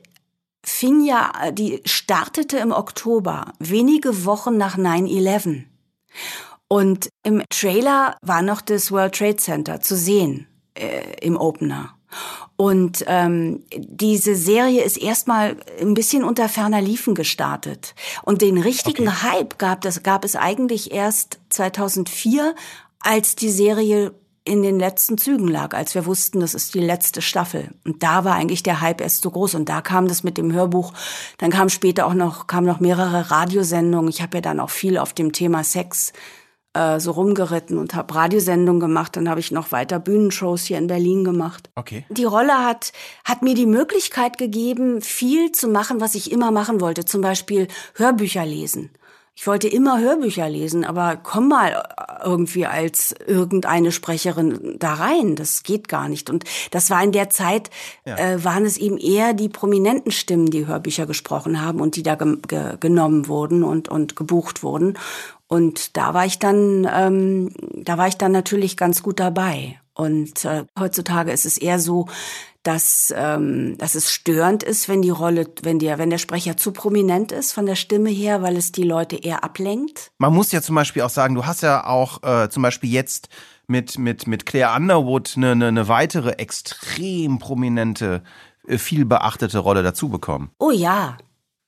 fing 0.64 1.04
ja, 1.04 1.32
die 1.52 1.80
startete 1.84 2.58
im 2.58 2.72
Oktober, 2.72 3.52
wenige 3.58 4.24
Wochen 4.24 4.56
nach 4.56 4.76
9-11. 4.76 5.64
Und 6.72 7.10
im 7.22 7.42
Trailer 7.50 8.16
war 8.22 8.40
noch 8.40 8.62
das 8.62 8.90
World 8.90 9.14
Trade 9.14 9.36
Center 9.36 9.82
zu 9.82 9.94
sehen 9.94 10.46
äh, 10.72 11.02
im 11.20 11.36
Opener. 11.36 11.90
Und 12.56 13.04
ähm, 13.08 13.62
diese 13.76 14.34
Serie 14.34 14.82
ist 14.82 14.96
erstmal 14.96 15.58
ein 15.78 15.92
bisschen 15.92 16.24
unter 16.24 16.48
ferner 16.48 16.80
Liefen 16.80 17.14
gestartet. 17.14 17.94
Und 18.22 18.40
den 18.40 18.56
richtigen 18.56 19.06
okay. 19.06 19.16
Hype 19.22 19.58
gab, 19.58 19.82
das 19.82 20.02
gab 20.02 20.24
es 20.24 20.34
eigentlich 20.34 20.92
erst 20.92 21.40
2004, 21.50 22.54
als 23.00 23.36
die 23.36 23.50
Serie 23.50 24.14
in 24.44 24.62
den 24.62 24.78
letzten 24.78 25.18
Zügen 25.18 25.48
lag, 25.48 25.74
als 25.74 25.94
wir 25.94 26.06
wussten, 26.06 26.40
das 26.40 26.54
ist 26.54 26.74
die 26.74 26.80
letzte 26.80 27.20
Staffel. 27.20 27.68
Und 27.84 28.02
da 28.02 28.24
war 28.24 28.34
eigentlich 28.36 28.62
der 28.62 28.80
Hype 28.80 29.02
erst 29.02 29.20
so 29.20 29.30
groß. 29.30 29.56
Und 29.56 29.68
da 29.68 29.82
kam 29.82 30.08
das 30.08 30.22
mit 30.22 30.38
dem 30.38 30.54
Hörbuch. 30.54 30.94
Dann 31.36 31.50
kam 31.50 31.68
später 31.68 32.06
auch 32.06 32.14
noch, 32.14 32.46
kamen 32.46 32.66
noch 32.66 32.80
mehrere 32.80 33.30
Radiosendungen. 33.30 34.08
Ich 34.08 34.22
habe 34.22 34.38
ja 34.38 34.40
dann 34.40 34.58
auch 34.58 34.70
viel 34.70 34.96
auf 34.96 35.12
dem 35.12 35.32
Thema 35.32 35.64
Sex 35.64 36.14
äh, 36.74 37.00
so 37.00 37.12
rumgeritten 37.12 37.78
und 37.78 37.94
habe 37.94 38.14
Radiosendungen 38.14 38.80
gemacht. 38.80 39.16
Dann 39.16 39.28
habe 39.28 39.40
ich 39.40 39.50
noch 39.50 39.72
weiter 39.72 39.98
Bühnenshows 39.98 40.64
hier 40.64 40.78
in 40.78 40.86
Berlin 40.86 41.24
gemacht. 41.24 41.70
Okay. 41.74 42.04
Die 42.08 42.24
Rolle 42.24 42.64
hat, 42.64 42.92
hat 43.24 43.42
mir 43.42 43.54
die 43.54 43.66
Möglichkeit 43.66 44.38
gegeben, 44.38 45.00
viel 45.02 45.52
zu 45.52 45.68
machen, 45.68 46.00
was 46.00 46.14
ich 46.14 46.32
immer 46.32 46.50
machen 46.50 46.80
wollte. 46.80 47.04
Zum 47.04 47.20
Beispiel 47.20 47.68
Hörbücher 47.94 48.46
lesen. 48.46 48.90
Ich 49.34 49.46
wollte 49.46 49.66
immer 49.66 49.98
Hörbücher 49.98 50.46
lesen, 50.48 50.84
aber 50.84 51.16
komm 51.16 51.48
mal 51.48 51.82
irgendwie 52.22 52.66
als 52.66 53.14
irgendeine 53.26 53.90
Sprecherin 53.90 54.76
da 54.78 54.92
rein. 54.94 55.36
Das 55.36 55.62
geht 55.62 55.88
gar 55.88 56.10
nicht. 56.10 56.28
Und 56.28 56.44
das 56.70 56.90
war 56.90 57.02
in 57.02 57.12
der 57.12 57.30
Zeit, 57.30 57.70
ja. 58.04 58.16
äh, 58.16 58.44
waren 58.44 58.66
es 58.66 58.76
eben 58.76 58.98
eher 58.98 59.32
die 59.32 59.48
prominenten 59.48 60.12
Stimmen, 60.12 60.50
die 60.50 60.66
Hörbücher 60.66 61.06
gesprochen 61.06 61.62
haben 61.62 61.80
und 61.80 61.96
die 61.96 62.02
da 62.02 62.14
ge 62.14 62.36
ge 62.46 62.76
genommen 62.78 63.26
wurden 63.26 63.64
und, 63.64 63.88
und 63.88 64.16
gebucht 64.16 64.62
wurden. 64.62 64.98
Und 65.52 65.98
da 65.98 66.14
war 66.14 66.24
ich 66.24 66.38
dann, 66.38 66.88
ähm, 66.90 67.50
da 67.74 67.98
war 67.98 68.08
ich 68.08 68.16
dann 68.16 68.32
natürlich 68.32 68.74
ganz 68.78 69.02
gut 69.02 69.20
dabei. 69.20 69.78
Und 69.92 70.46
äh, 70.46 70.64
heutzutage 70.80 71.30
ist 71.30 71.44
es 71.44 71.58
eher 71.58 71.78
so, 71.78 72.06
dass, 72.62 73.12
ähm, 73.14 73.76
dass 73.76 73.94
es 73.94 74.10
störend 74.10 74.62
ist, 74.62 74.88
wenn 74.88 75.02
die 75.02 75.10
Rolle, 75.10 75.46
wenn 75.62 75.78
der, 75.78 75.98
wenn 75.98 76.08
der 76.08 76.16
Sprecher 76.16 76.56
zu 76.56 76.72
prominent 76.72 77.32
ist 77.32 77.52
von 77.52 77.66
der 77.66 77.74
Stimme 77.74 78.08
her, 78.08 78.40
weil 78.40 78.56
es 78.56 78.72
die 78.72 78.82
Leute 78.82 79.16
eher 79.16 79.44
ablenkt. 79.44 80.10
Man 80.16 80.32
muss 80.32 80.52
ja 80.52 80.62
zum 80.62 80.74
Beispiel 80.74 81.02
auch 81.02 81.10
sagen, 81.10 81.34
du 81.34 81.44
hast 81.44 81.60
ja 81.60 81.86
auch 81.86 82.22
äh, 82.22 82.48
zum 82.48 82.62
Beispiel 82.62 82.90
jetzt 82.90 83.28
mit, 83.66 83.98
mit, 83.98 84.26
mit 84.26 84.46
Claire 84.46 84.74
Underwood 84.74 85.34
eine, 85.36 85.50
eine, 85.50 85.68
eine 85.68 85.86
weitere 85.86 86.30
extrem 86.30 87.38
prominente, 87.38 88.22
äh, 88.66 88.78
viel 88.78 89.04
beachtete 89.04 89.58
Rolle 89.58 89.82
dazu 89.82 90.08
bekommen. 90.08 90.50
Oh 90.58 90.70
ja. 90.70 91.18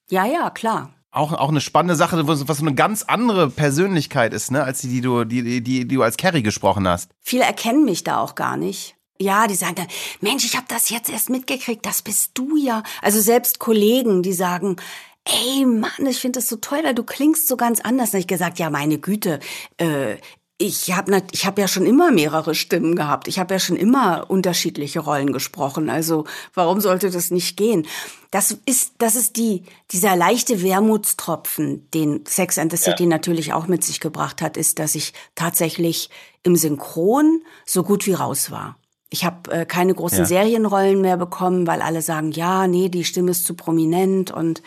Ja, 0.08 0.24
ja, 0.24 0.48
klar 0.48 0.94
auch, 1.14 1.32
auch 1.32 1.48
eine 1.48 1.60
spannende 1.60 1.96
Sache, 1.96 2.26
was, 2.26 2.48
was 2.48 2.60
eine 2.60 2.74
ganz 2.74 3.02
andere 3.02 3.48
Persönlichkeit 3.48 4.34
ist, 4.34 4.50
ne, 4.50 4.64
als 4.64 4.80
die, 4.80 4.88
die 4.88 5.00
du, 5.00 5.24
die, 5.24 5.42
die, 5.42 5.62
die 5.62 5.86
du 5.86 6.02
als 6.02 6.16
Carrie 6.16 6.42
gesprochen 6.42 6.88
hast. 6.88 7.10
Viele 7.20 7.44
erkennen 7.44 7.84
mich 7.84 8.04
da 8.04 8.18
auch 8.18 8.34
gar 8.34 8.56
nicht. 8.56 8.96
Ja, 9.20 9.46
die 9.46 9.54
sagen 9.54 9.76
dann, 9.76 9.86
Mensch, 10.20 10.44
ich 10.44 10.56
habe 10.56 10.66
das 10.68 10.90
jetzt 10.90 11.08
erst 11.08 11.30
mitgekriegt, 11.30 11.86
das 11.86 12.02
bist 12.02 12.32
du 12.34 12.56
ja. 12.56 12.82
Also 13.00 13.20
selbst 13.20 13.60
Kollegen, 13.60 14.22
die 14.22 14.32
sagen, 14.32 14.76
ey 15.24 15.64
Mann, 15.64 16.06
ich 16.06 16.18
finde 16.18 16.40
das 16.40 16.48
so 16.48 16.56
toll, 16.56 16.80
weil 16.82 16.94
du 16.94 17.04
klingst 17.04 17.46
so 17.46 17.56
ganz 17.56 17.80
anders. 17.80 18.08
Habe 18.08 18.18
ich 18.18 18.26
gesagt, 18.26 18.58
ja, 18.58 18.70
meine 18.70 18.98
Güte, 18.98 19.38
äh, 19.76 20.16
ich 20.64 20.96
habe 20.96 21.22
ich 21.32 21.44
hab 21.44 21.58
ja 21.58 21.68
schon 21.68 21.84
immer 21.84 22.10
mehrere 22.10 22.54
Stimmen 22.54 22.96
gehabt. 22.96 23.28
Ich 23.28 23.38
habe 23.38 23.52
ja 23.52 23.60
schon 23.60 23.76
immer 23.76 24.30
unterschiedliche 24.30 25.00
Rollen 25.00 25.32
gesprochen. 25.32 25.90
Also 25.90 26.24
warum 26.54 26.80
sollte 26.80 27.10
das 27.10 27.30
nicht 27.30 27.58
gehen? 27.58 27.86
Das 28.30 28.56
ist, 28.64 28.94
das 28.98 29.14
ist 29.14 29.36
die, 29.36 29.64
dieser 29.90 30.16
leichte 30.16 30.62
Wermutstropfen, 30.62 31.90
den 31.90 32.24
Sex 32.26 32.58
and 32.58 32.72
the 32.72 32.78
City 32.78 33.02
ja. 33.02 33.10
natürlich 33.10 33.52
auch 33.52 33.66
mit 33.66 33.84
sich 33.84 34.00
gebracht 34.00 34.40
hat, 34.40 34.56
ist, 34.56 34.78
dass 34.78 34.94
ich 34.94 35.12
tatsächlich 35.34 36.08
im 36.42 36.56
Synchron 36.56 37.42
so 37.66 37.82
gut 37.82 38.06
wie 38.06 38.14
raus 38.14 38.50
war. 38.50 38.76
Ich 39.10 39.24
habe 39.24 39.50
äh, 39.52 39.66
keine 39.66 39.94
großen 39.94 40.20
ja. 40.20 40.24
Serienrollen 40.24 41.00
mehr 41.00 41.16
bekommen, 41.16 41.66
weil 41.66 41.82
alle 41.82 42.02
sagen, 42.02 42.32
ja, 42.32 42.66
nee, 42.66 42.88
die 42.88 43.04
Stimme 43.04 43.30
ist 43.30 43.46
zu 43.46 43.54
prominent 43.54 44.30
und 44.30 44.62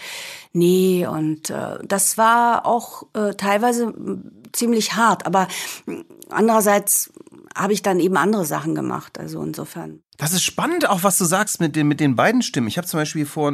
nee. 0.53 1.05
Und 1.05 1.49
äh, 1.49 1.79
das 1.83 2.17
war 2.17 2.65
auch 2.65 3.03
äh, 3.13 3.33
teilweise 3.33 3.93
ziemlich 4.53 4.95
hart. 4.95 5.25
Aber 5.25 5.47
andererseits 6.29 7.11
habe 7.55 7.73
ich 7.73 7.81
dann 7.81 7.99
eben 7.99 8.17
andere 8.17 8.45
Sachen 8.45 8.75
gemacht. 8.75 9.19
Also 9.19 9.41
insofern. 9.41 10.01
Das 10.17 10.33
ist 10.33 10.43
spannend, 10.43 10.89
auch 10.89 11.03
was 11.03 11.17
du 11.17 11.25
sagst 11.25 11.59
mit 11.59 11.75
den, 11.75 11.87
mit 11.87 11.99
den 11.99 12.15
beiden 12.15 12.41
Stimmen. 12.41 12.67
Ich 12.67 12.77
habe 12.77 12.87
zum 12.87 12.99
Beispiel 12.99 13.25
vor 13.25 13.51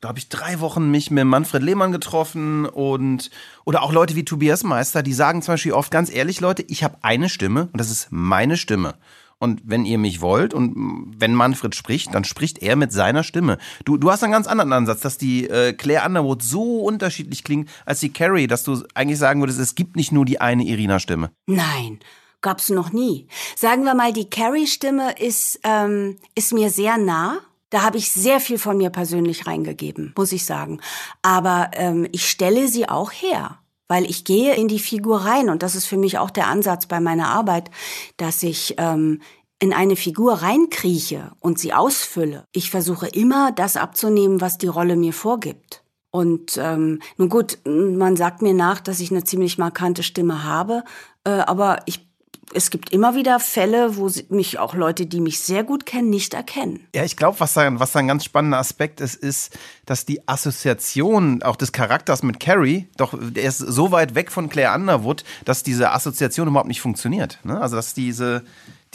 glaube 0.00 0.18
ich, 0.18 0.28
drei 0.28 0.60
Wochen 0.60 0.90
mich 0.90 1.10
mit 1.10 1.24
Manfred 1.24 1.62
Lehmann 1.62 1.92
getroffen 1.92 2.66
und 2.66 3.30
oder 3.64 3.82
auch 3.82 3.92
Leute 3.92 4.14
wie 4.14 4.24
Tobias 4.24 4.62
Meister, 4.62 5.02
die 5.02 5.14
sagen 5.14 5.42
zum 5.42 5.54
Beispiel 5.54 5.72
oft 5.72 5.90
ganz 5.90 6.12
ehrlich, 6.12 6.40
Leute, 6.40 6.62
ich 6.62 6.84
habe 6.84 6.98
eine 7.02 7.28
Stimme 7.28 7.68
und 7.72 7.80
das 7.80 7.90
ist 7.90 8.08
meine 8.10 8.56
Stimme. 8.56 8.94
Und 9.38 9.60
wenn 9.64 9.84
ihr 9.84 9.98
mich 9.98 10.22
wollt 10.22 10.54
und 10.54 11.14
wenn 11.18 11.34
Manfred 11.34 11.74
spricht, 11.74 12.14
dann 12.14 12.24
spricht 12.24 12.62
er 12.62 12.74
mit 12.74 12.90
seiner 12.92 13.22
Stimme. 13.22 13.58
Du, 13.84 13.98
du 13.98 14.10
hast 14.10 14.22
einen 14.22 14.32
ganz 14.32 14.46
anderen 14.46 14.72
Ansatz, 14.72 15.00
dass 15.00 15.18
die 15.18 15.48
äh, 15.48 15.74
Claire 15.74 16.06
Underwood 16.06 16.42
so 16.42 16.80
unterschiedlich 16.80 17.44
klingt 17.44 17.68
als 17.84 18.00
die 18.00 18.12
Carrie, 18.12 18.46
dass 18.46 18.64
du 18.64 18.82
eigentlich 18.94 19.18
sagen 19.18 19.40
würdest, 19.40 19.58
es 19.58 19.74
gibt 19.74 19.96
nicht 19.96 20.10
nur 20.10 20.24
die 20.24 20.40
eine 20.40 20.64
Irina-Stimme. 20.64 21.30
Nein, 21.46 22.00
gab's 22.40 22.70
noch 22.70 22.92
nie. 22.92 23.28
Sagen 23.56 23.84
wir 23.84 23.94
mal, 23.94 24.12
die 24.12 24.30
Carrie-Stimme 24.30 25.18
ist, 25.18 25.60
ähm, 25.64 26.16
ist 26.34 26.54
mir 26.54 26.70
sehr 26.70 26.96
nah. 26.96 27.40
Da 27.68 27.82
habe 27.82 27.98
ich 27.98 28.10
sehr 28.10 28.40
viel 28.40 28.58
von 28.58 28.78
mir 28.78 28.90
persönlich 28.90 29.46
reingegeben, 29.46 30.14
muss 30.16 30.32
ich 30.32 30.46
sagen. 30.46 30.80
Aber 31.20 31.72
ähm, 31.74 32.08
ich 32.12 32.28
stelle 32.28 32.68
sie 32.68 32.88
auch 32.88 33.10
her 33.10 33.58
weil 33.88 34.04
ich 34.04 34.24
gehe 34.24 34.54
in 34.54 34.68
die 34.68 34.78
Figur 34.78 35.18
rein 35.18 35.48
und 35.48 35.62
das 35.62 35.74
ist 35.74 35.86
für 35.86 35.96
mich 35.96 36.18
auch 36.18 36.30
der 36.30 36.48
Ansatz 36.48 36.86
bei 36.86 37.00
meiner 37.00 37.28
Arbeit, 37.28 37.70
dass 38.16 38.42
ich 38.42 38.74
ähm, 38.78 39.20
in 39.58 39.72
eine 39.72 39.96
Figur 39.96 40.34
reinkrieche 40.34 41.32
und 41.40 41.58
sie 41.58 41.72
ausfülle. 41.72 42.44
Ich 42.52 42.70
versuche 42.70 43.06
immer, 43.08 43.52
das 43.52 43.76
abzunehmen, 43.76 44.40
was 44.40 44.58
die 44.58 44.66
Rolle 44.66 44.96
mir 44.96 45.12
vorgibt. 45.12 45.82
Und 46.10 46.58
ähm, 46.58 47.00
nun 47.16 47.28
gut, 47.28 47.58
man 47.64 48.16
sagt 48.16 48.42
mir 48.42 48.54
nach, 48.54 48.80
dass 48.80 49.00
ich 49.00 49.10
eine 49.10 49.24
ziemlich 49.24 49.58
markante 49.58 50.02
Stimme 50.02 50.44
habe, 50.44 50.82
äh, 51.24 51.30
aber 51.30 51.80
ich 51.86 52.05
es 52.54 52.70
gibt 52.70 52.92
immer 52.92 53.14
wieder 53.14 53.40
Fälle, 53.40 53.96
wo 53.96 54.10
mich 54.28 54.58
auch 54.58 54.74
Leute, 54.74 55.06
die 55.06 55.20
mich 55.20 55.40
sehr 55.40 55.64
gut 55.64 55.84
kennen, 55.84 56.10
nicht 56.10 56.32
erkennen. 56.34 56.86
Ja, 56.94 57.04
ich 57.04 57.16
glaube, 57.16 57.40
was 57.40 57.54
da, 57.54 57.78
was 57.80 57.92
da 57.92 57.98
ein 57.98 58.08
ganz 58.08 58.24
spannender 58.24 58.58
Aspekt 58.58 59.00
ist, 59.00 59.16
ist, 59.16 59.58
dass 59.84 60.06
die 60.06 60.26
Assoziation 60.28 61.42
auch 61.42 61.56
des 61.56 61.72
Charakters 61.72 62.22
mit 62.22 62.40
Carrie, 62.40 62.88
doch 62.96 63.14
der 63.18 63.44
ist 63.44 63.58
so 63.58 63.90
weit 63.90 64.14
weg 64.14 64.30
von 64.30 64.48
Claire 64.48 64.74
Underwood, 64.74 65.24
dass 65.44 65.62
diese 65.62 65.92
Assoziation 65.92 66.48
überhaupt 66.48 66.68
nicht 66.68 66.80
funktioniert. 66.80 67.38
Ne? 67.42 67.60
Also, 67.60 67.76
dass 67.76 67.94
diese, 67.94 68.44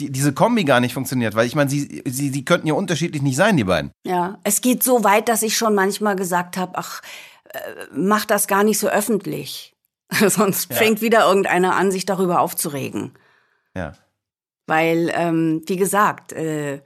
die, 0.00 0.10
diese 0.10 0.32
Kombi 0.32 0.64
gar 0.64 0.80
nicht 0.80 0.94
funktioniert, 0.94 1.34
weil 1.34 1.46
ich 1.46 1.54
meine, 1.54 1.70
sie, 1.70 2.02
sie, 2.06 2.30
sie 2.30 2.44
könnten 2.44 2.66
ja 2.66 2.74
unterschiedlich 2.74 3.22
nicht 3.22 3.36
sein, 3.36 3.56
die 3.56 3.64
beiden. 3.64 3.90
Ja, 4.06 4.38
es 4.44 4.60
geht 4.60 4.82
so 4.82 5.04
weit, 5.04 5.28
dass 5.28 5.42
ich 5.42 5.56
schon 5.56 5.74
manchmal 5.74 6.16
gesagt 6.16 6.56
habe, 6.56 6.72
ach, 6.76 7.02
äh, 7.50 7.58
mach 7.94 8.24
das 8.24 8.46
gar 8.46 8.64
nicht 8.64 8.78
so 8.78 8.88
öffentlich. 8.88 9.74
Sonst 10.28 10.70
ja. 10.70 10.76
fängt 10.76 11.00
wieder 11.00 11.26
irgendeiner 11.26 11.76
an, 11.76 11.90
sich 11.90 12.06
darüber 12.06 12.40
aufzuregen. 12.40 13.12
Ja. 13.76 13.92
Weil, 14.66 15.10
ähm, 15.14 15.62
wie 15.66 15.76
gesagt, 15.76 16.32
äh, 16.32 16.80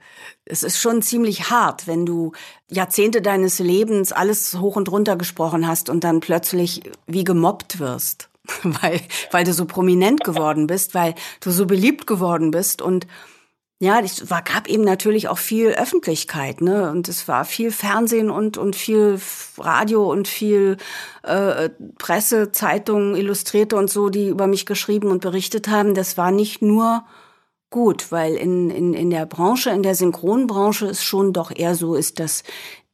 es 0.45 0.63
ist 0.63 0.79
schon 0.79 1.01
ziemlich 1.01 1.51
hart, 1.51 1.85
wenn 1.87 2.05
du 2.05 2.31
Jahrzehnte 2.69 3.21
deines 3.21 3.59
Lebens 3.59 4.11
alles 4.11 4.59
hoch 4.59 4.75
und 4.75 4.91
runter 4.91 5.15
gesprochen 5.15 5.67
hast 5.67 5.89
und 5.89 6.03
dann 6.03 6.19
plötzlich 6.19 6.81
wie 7.05 7.23
gemobbt 7.23 7.79
wirst, 7.79 8.29
weil, 8.63 8.99
weil 9.31 9.43
du 9.43 9.53
so 9.53 9.65
prominent 9.65 10.23
geworden 10.23 10.65
bist, 10.65 10.95
weil 10.95 11.13
du 11.39 11.51
so 11.51 11.67
beliebt 11.67 12.07
geworden 12.07 12.49
bist 12.49 12.81
und 12.81 13.05
ja, 13.79 13.99
es 13.99 14.29
war, 14.31 14.41
gab 14.41 14.67
eben 14.67 14.83
natürlich 14.83 15.27
auch 15.27 15.37
viel 15.37 15.69
Öffentlichkeit, 15.69 16.61
ne? 16.61 16.89
Und 16.89 17.07
es 17.07 17.27
war 17.27 17.45
viel 17.45 17.71
Fernsehen 17.71 18.31
und 18.31 18.57
und 18.57 18.75
viel 18.75 19.19
Radio 19.59 20.11
und 20.11 20.27
viel 20.27 20.77
äh, 21.21 21.69
Presse, 21.99 22.51
Zeitungen, 22.51 23.15
Illustrierte 23.15 23.75
und 23.75 23.89
so, 23.89 24.09
die 24.09 24.29
über 24.29 24.47
mich 24.47 24.65
geschrieben 24.65 25.11
und 25.11 25.21
berichtet 25.21 25.67
haben. 25.67 25.93
Das 25.93 26.17
war 26.17 26.31
nicht 26.31 26.63
nur 26.63 27.05
gut, 27.69 28.11
weil 28.11 28.35
in 28.35 28.71
in 28.71 28.93
in 28.95 29.11
der 29.11 29.27
Branche, 29.27 29.69
in 29.69 29.83
der 29.83 29.93
Synchronbranche 29.93 30.87
es 30.87 31.03
schon 31.03 31.31
doch 31.31 31.51
eher 31.55 31.75
so 31.75 31.93
ist, 31.93 32.19
dass 32.19 32.43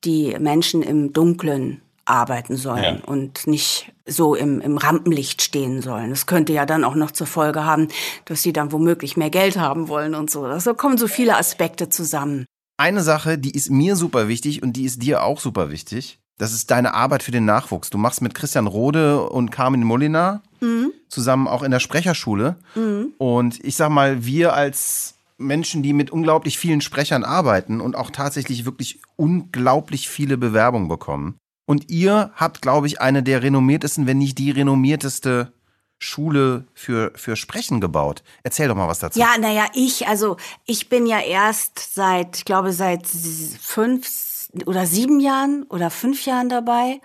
die 0.04 0.36
Menschen 0.38 0.82
im 0.82 1.13
Dunklen 1.13 1.82
arbeiten 2.05 2.57
sollen 2.57 2.83
ja. 2.83 3.05
und 3.05 3.48
nicht 3.48 3.91
so 4.05 4.36
im, 4.36 4.60
im 4.62 4.77
Rampenlicht 4.77 5.41
stehen 5.41 5.81
sollen. 5.81 6.10
Das 6.10 6.25
könnte 6.25 6.53
ja 6.53 6.65
dann 6.65 6.83
auch 6.83 6.95
noch 6.95 7.12
zur 7.12 7.27
Folge 7.27 7.63
haben, 7.65 7.88
dass 8.25 8.41
sie 8.41 8.53
dann 8.53 8.72
womöglich 8.72 9.15
mehr 9.15 9.29
Geld 9.29 9.57
haben 9.57 9.88
wollen 9.88 10.13
und 10.15 10.29
so. 10.29 10.45
Da 10.45 10.74
kommen 10.74 10.98
so 10.98 11.07
viele 11.07 11.38
Aspekte 11.38 11.89
zusammen. 11.89 12.45
Eine 12.77 13.03
Sache, 13.03 13.38
die 13.38 13.51
ist 13.51 13.69
mir 13.69 13.95
super 13.95 14.27
wichtig 14.27 14.63
und 14.63 14.74
die 14.74 14.86
ist 14.86 15.01
dir 15.01 15.24
auch 15.24 15.39
super 15.39 15.69
wichtig. 15.69 16.19
Das 16.38 16.51
ist 16.51 16.72
deine 16.72 16.93
Arbeit 16.93 17.24
für 17.24 17.31
den 17.31 17.45
Nachwuchs. 17.45 17.89
Du 17.89 17.98
machst 17.98 18.22
mit 18.22 18.33
Christian 18.33 18.67
Rode 18.67 19.22
und 19.29 19.51
Carmen 19.51 19.83
Molina 19.83 20.41
mhm. 20.60 20.91
zusammen 21.07 21.48
auch 21.48 21.63
in 21.63 21.72
der 21.72 21.79
Sprecherschule. 21.79 22.57
Mhm. 22.75 23.13
Und 23.17 23.63
ich 23.63 23.75
sag 23.75 23.89
mal, 23.89 24.25
wir 24.25 24.53
als 24.53 25.15
Menschen, 25.38 25.83
die 25.83 25.93
mit 25.93 26.12
unglaublich 26.12 26.57
vielen 26.57 26.81
Sprechern 26.81 27.24
arbeiten 27.24 27.81
und 27.81 27.95
auch 27.95 28.10
tatsächlich 28.10 28.65
wirklich 28.65 29.00
unglaublich 29.15 30.10
viele 30.10 30.38
Bewerbungen 30.38 30.88
bekommen, 30.88 31.36
und 31.65 31.89
ihr 31.89 32.32
habt, 32.36 32.62
glaube 32.62 32.88
ich, 32.88 33.01
eine 33.01 33.24
der 33.24 33.43
renommiertesten, 33.43 34.08
wenn 34.08 34.17
nicht 34.17 34.38
die 34.38 34.51
renommierteste 34.51 35.53
Schule 36.00 36.65
für, 36.74 37.13
für 37.15 37.36
Sprechen 37.36 37.79
gebaut. 37.79 38.24
Erzähl 38.43 38.67
doch 38.67 38.75
mal 38.75 38.89
was 38.89 39.00
dazu. 39.00 39.20
Ja, 39.20 39.38
naja, 39.39 39.67
ich, 39.74 40.08
also 40.08 40.38
ich 40.65 40.89
bin 40.89 41.05
ja 41.05 41.20
erst 41.20 41.96
seit, 41.96 42.38
ich 42.38 42.46
glaube, 42.46 42.74
seit 42.74 43.08
fünf 43.08 44.50
oder 44.65 44.86
sieben 44.86 45.20
Jahren 45.20 45.63
oder 45.70 45.89
fünf 45.89 46.25
Jahren 46.25 46.50
dabei. 46.50 47.00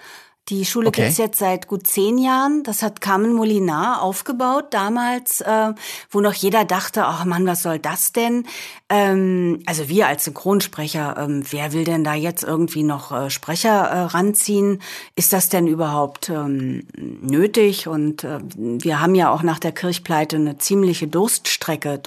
Die 0.49 0.65
Schule 0.65 0.89
okay. 0.89 1.03
gibt's 1.03 1.19
jetzt 1.19 1.39
seit 1.39 1.69
gut 1.69 1.87
zehn 1.87 2.17
Jahren. 2.17 2.63
Das 2.63 2.83
hat 2.83 3.03
Carmen 3.03 3.35
Molinar 3.35 4.01
aufgebaut 4.01 4.69
damals, 4.71 5.43
äh, 5.43 5.75
wo 6.11 6.21
noch 6.21 6.33
jeder 6.33 6.65
dachte, 6.65 7.05
ach 7.05 7.27
Mann, 7.27 7.47
was 7.47 7.63
soll 7.63 7.79
das 7.79 8.13
denn? 8.13 8.47
Ähm, 8.89 9.63
also 9.67 9.91
wir 9.91 10.07
als 10.07 10.25
Synchronsprecher, 10.25 11.17
ähm, 11.19 11.45
wer 11.51 11.75
will 11.75 11.85
denn 11.85 12.03
da 12.03 12.15
jetzt 12.15 12.45
irgendwie 12.45 12.83
noch 12.83 13.13
äh, 13.13 13.29
Sprecher 13.29 13.69
äh, 13.69 13.99
ranziehen? 14.05 14.81
Ist 15.17 15.35
das 15.35 15.51
denn 15.51 15.67
überhaupt 15.67 16.31
ähm, 16.31 16.87
nötig? 16.97 17.87
Und 17.87 18.25
äh, 18.25 18.39
wir 18.57 19.01
haben 19.01 19.15
ja 19.15 19.31
auch 19.31 19.43
nach 19.43 19.59
der 19.59 19.73
Kirchpleite 19.73 20.37
eine 20.37 20.57
ziemliche 20.57 21.09
Durststrecke 21.09 22.01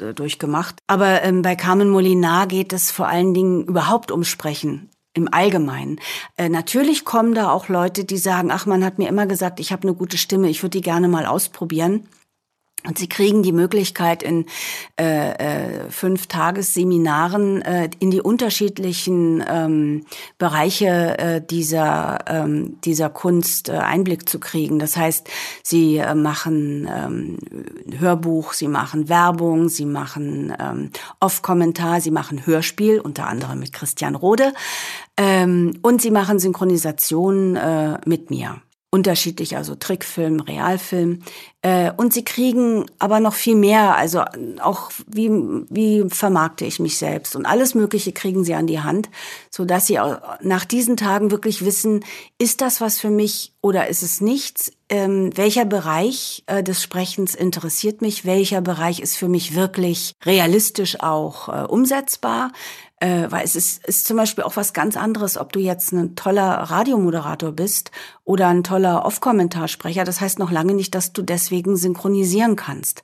äh, 0.00 0.14
durchgemacht. 0.14 0.76
Aber 0.86 1.22
ähm, 1.22 1.42
bei 1.42 1.56
Carmen 1.56 1.90
Molinar 1.90 2.46
geht 2.46 2.72
es 2.72 2.90
vor 2.90 3.08
allen 3.08 3.34
Dingen 3.34 3.64
überhaupt 3.64 4.10
ums 4.10 4.28
Sprechen 4.28 4.88
im 5.16 5.32
Allgemeinen. 5.32 5.98
Äh, 6.36 6.48
natürlich 6.48 7.04
kommen 7.04 7.34
da 7.34 7.50
auch 7.50 7.68
Leute, 7.68 8.04
die 8.04 8.18
sagen, 8.18 8.50
ach, 8.50 8.66
man 8.66 8.84
hat 8.84 8.98
mir 8.98 9.08
immer 9.08 9.26
gesagt, 9.26 9.60
ich 9.60 9.72
habe 9.72 9.82
eine 9.82 9.94
gute 9.94 10.18
Stimme, 10.18 10.48
ich 10.48 10.62
würde 10.62 10.78
die 10.78 10.82
gerne 10.82 11.08
mal 11.08 11.26
ausprobieren. 11.26 12.08
Und 12.86 12.98
sie 12.98 13.08
kriegen 13.08 13.42
die 13.42 13.52
Möglichkeit, 13.52 14.22
in 14.22 14.46
äh, 14.98 15.30
äh, 15.30 15.90
fünf 15.90 16.28
Tagesseminaren 16.28 17.62
äh, 17.62 17.90
in 17.98 18.10
die 18.10 18.20
unterschiedlichen 18.20 19.44
ähm, 19.48 20.06
Bereiche 20.38 21.18
äh, 21.18 21.40
dieser, 21.44 22.18
ähm, 22.28 22.80
dieser 22.84 23.10
Kunst 23.10 23.68
äh, 23.68 23.72
Einblick 23.72 24.28
zu 24.28 24.38
kriegen. 24.38 24.78
Das 24.78 24.96
heißt, 24.96 25.28
sie 25.62 25.96
äh, 25.96 26.14
machen 26.14 26.88
ähm, 26.90 27.38
Hörbuch, 27.98 28.52
sie 28.52 28.68
machen 28.68 29.08
Werbung, 29.08 29.68
sie 29.68 29.86
machen 29.86 30.54
ähm, 30.58 30.90
Off-Kommentar, 31.20 32.00
sie 32.00 32.12
machen 32.12 32.46
Hörspiel, 32.46 33.00
unter 33.00 33.26
anderem 33.26 33.58
mit 33.58 33.72
Christian 33.72 34.14
Rode, 34.14 34.52
ähm, 35.16 35.78
und 35.82 36.02
sie 36.02 36.10
machen 36.10 36.38
Synchronisation 36.38 37.56
äh, 37.56 37.98
mit 38.04 38.30
mir 38.30 38.60
unterschiedlich, 38.90 39.56
also 39.56 39.74
Trickfilm, 39.74 40.40
Realfilm. 40.40 41.20
Äh, 41.62 41.90
und 41.96 42.12
sie 42.12 42.24
kriegen 42.24 42.86
aber 42.98 43.20
noch 43.20 43.34
viel 43.34 43.56
mehr, 43.56 43.96
also 43.96 44.22
auch 44.60 44.90
wie, 45.06 45.28
wie 45.68 46.04
vermarkte 46.08 46.64
ich 46.64 46.78
mich 46.78 46.96
selbst 46.96 47.34
und 47.34 47.46
alles 47.46 47.74
Mögliche 47.74 48.12
kriegen 48.12 48.44
sie 48.44 48.54
an 48.54 48.66
die 48.66 48.80
Hand, 48.80 49.10
so 49.50 49.64
dass 49.64 49.86
sie 49.86 49.98
nach 50.40 50.64
diesen 50.64 50.96
Tagen 50.96 51.30
wirklich 51.30 51.64
wissen, 51.64 52.04
ist 52.38 52.60
das 52.60 52.80
was 52.80 52.98
für 52.98 53.10
mich 53.10 53.52
oder 53.60 53.88
ist 53.88 54.02
es 54.02 54.20
nichts? 54.20 54.70
Ähm, 54.88 55.36
welcher 55.36 55.64
Bereich 55.64 56.44
äh, 56.46 56.62
des 56.62 56.80
Sprechens 56.80 57.34
interessiert 57.34 58.02
mich? 58.02 58.24
Welcher 58.24 58.60
Bereich 58.60 59.00
ist 59.00 59.16
für 59.16 59.28
mich 59.28 59.56
wirklich 59.56 60.12
realistisch 60.24 61.00
auch 61.00 61.48
äh, 61.48 61.66
umsetzbar? 61.66 62.52
Äh, 62.98 63.30
weil 63.30 63.44
es 63.44 63.54
ist, 63.56 63.84
ist 63.86 64.06
zum 64.06 64.16
Beispiel 64.16 64.44
auch 64.44 64.56
was 64.56 64.72
ganz 64.72 64.96
anderes, 64.96 65.36
ob 65.36 65.52
du 65.52 65.60
jetzt 65.60 65.92
ein 65.92 66.16
toller 66.16 66.50
Radiomoderator 66.50 67.52
bist 67.52 67.90
oder 68.24 68.48
ein 68.48 68.64
toller 68.64 69.04
Off-Kommentarsprecher. 69.04 70.04
Das 70.04 70.20
heißt 70.22 70.38
noch 70.38 70.50
lange 70.50 70.72
nicht, 70.72 70.94
dass 70.94 71.12
du 71.12 71.22
deswegen 71.22 71.76
synchronisieren 71.76 72.56
kannst. 72.56 73.02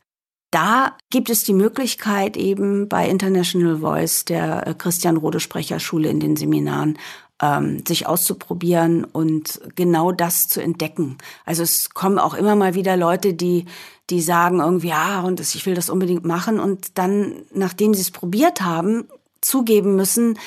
Da 0.50 0.96
gibt 1.10 1.30
es 1.30 1.44
die 1.44 1.54
Möglichkeit 1.54 2.36
eben 2.36 2.88
bei 2.88 3.08
International 3.08 3.78
Voice 3.78 4.24
der 4.24 4.66
äh, 4.66 4.74
Christian 4.74 5.18
Rode 5.18 5.40
Sprecherschule 5.40 6.08
in 6.08 6.20
den 6.20 6.36
Seminaren 6.36 6.98
ähm, 7.42 7.82
sich 7.86 8.06
auszuprobieren 8.06 9.04
und 9.04 9.60
genau 9.74 10.12
das 10.12 10.48
zu 10.48 10.62
entdecken. 10.62 11.18
Also 11.44 11.62
es 11.62 11.90
kommen 11.90 12.18
auch 12.18 12.34
immer 12.34 12.54
mal 12.54 12.74
wieder 12.74 12.96
Leute, 12.96 13.34
die 13.34 13.66
die 14.10 14.20
sagen 14.20 14.60
irgendwie 14.60 14.88
ja 14.88 15.20
und 15.20 15.40
ich 15.40 15.64
will 15.64 15.74
das 15.74 15.88
unbedingt 15.88 16.24
machen 16.24 16.60
und 16.60 16.98
dann 16.98 17.44
nachdem 17.54 17.94
sie 17.94 18.02
es 18.02 18.10
probiert 18.10 18.60
haben 18.60 19.08
zugeben 19.42 19.96
müssen, 19.96 20.38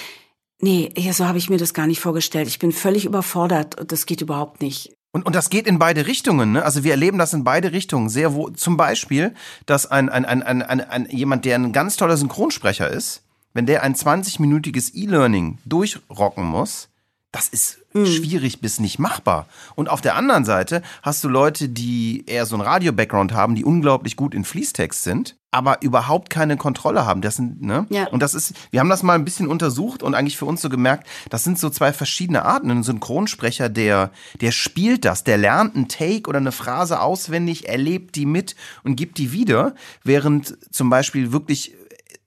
nee, 0.59 0.91
so 1.11 1.27
habe 1.27 1.37
ich 1.37 1.49
mir 1.49 1.57
das 1.57 1.73
gar 1.73 1.87
nicht 1.87 1.99
vorgestellt. 1.99 2.47
Ich 2.47 2.59
bin 2.59 2.71
völlig 2.71 3.05
überfordert 3.05 3.79
und 3.79 3.91
das 3.91 4.05
geht 4.05 4.21
überhaupt 4.21 4.61
nicht. 4.61 4.95
Und, 5.11 5.25
und 5.25 5.33
das 5.33 5.49
geht 5.49 5.65
in 5.65 5.79
beide 5.79 6.07
Richtungen. 6.07 6.51
Ne? 6.53 6.63
Also 6.63 6.83
wir 6.83 6.91
erleben 6.91 7.17
das 7.17 7.31
in 7.33 7.45
beide 7.45 7.71
Richtungen. 7.71 8.09
Sehr 8.09 8.33
wo, 8.33 8.49
zum 8.49 8.75
Beispiel, 8.75 9.33
dass 9.65 9.89
ein, 9.89 10.09
ein, 10.09 10.25
ein, 10.25 10.43
ein, 10.43 10.61
ein, 10.61 10.81
ein 10.81 11.09
jemand, 11.09 11.45
der 11.45 11.55
ein 11.55 11.71
ganz 11.71 11.95
toller 11.95 12.17
Synchronsprecher 12.17 12.89
ist, 12.89 13.21
wenn 13.53 13.65
der 13.65 13.83
ein 13.83 13.95
20-minütiges 13.95 14.93
E-Learning 14.93 15.59
durchrocken 15.63 16.43
muss, 16.43 16.89
das 17.31 17.47
ist 17.47 17.79
mhm. 17.93 18.05
schwierig 18.05 18.59
bis 18.59 18.81
nicht 18.81 18.99
machbar. 18.99 19.47
Und 19.75 19.89
auf 19.89 20.01
der 20.01 20.15
anderen 20.15 20.43
Seite 20.43 20.81
hast 21.01 21.23
du 21.23 21.29
Leute, 21.29 21.69
die 21.69 22.25
eher 22.27 22.45
so 22.45 22.55
einen 22.55 22.63
Radio-Background 22.63 23.31
haben, 23.31 23.55
die 23.55 23.63
unglaublich 23.63 24.17
gut 24.17 24.33
in 24.33 24.43
Fließtext 24.43 25.03
sind, 25.03 25.37
aber 25.55 25.81
überhaupt 25.81 26.29
keine 26.29 26.57
Kontrolle 26.57 27.05
haben. 27.05 27.21
Das 27.21 27.37
sind, 27.37 27.61
ne? 27.61 27.87
Ja. 27.89 28.07
Und 28.09 28.21
das 28.21 28.33
ist, 28.33 28.53
wir 28.71 28.81
haben 28.81 28.89
das 28.89 29.03
mal 29.03 29.13
ein 29.13 29.23
bisschen 29.23 29.47
untersucht 29.47 30.03
und 30.03 30.13
eigentlich 30.13 30.35
für 30.35 30.43
uns 30.43 30.61
so 30.61 30.67
gemerkt, 30.67 31.07
das 31.29 31.45
sind 31.45 31.57
so 31.57 31.69
zwei 31.69 31.93
verschiedene 31.93 32.43
Arten. 32.43 32.69
Ein 32.69 32.83
Synchronsprecher, 32.83 33.69
der, 33.69 34.11
der 34.41 34.51
spielt 34.51 35.05
das, 35.05 35.23
der 35.23 35.37
lernt 35.37 35.77
einen 35.77 35.87
Take 35.87 36.27
oder 36.27 36.39
eine 36.39 36.51
Phrase 36.51 36.99
auswendig, 36.99 37.69
erlebt 37.69 38.15
die 38.15 38.25
mit 38.25 38.57
und 38.83 38.97
gibt 38.97 39.17
die 39.17 39.31
wieder, 39.31 39.75
während 40.03 40.57
zum 40.73 40.89
Beispiel 40.89 41.31
wirklich 41.31 41.73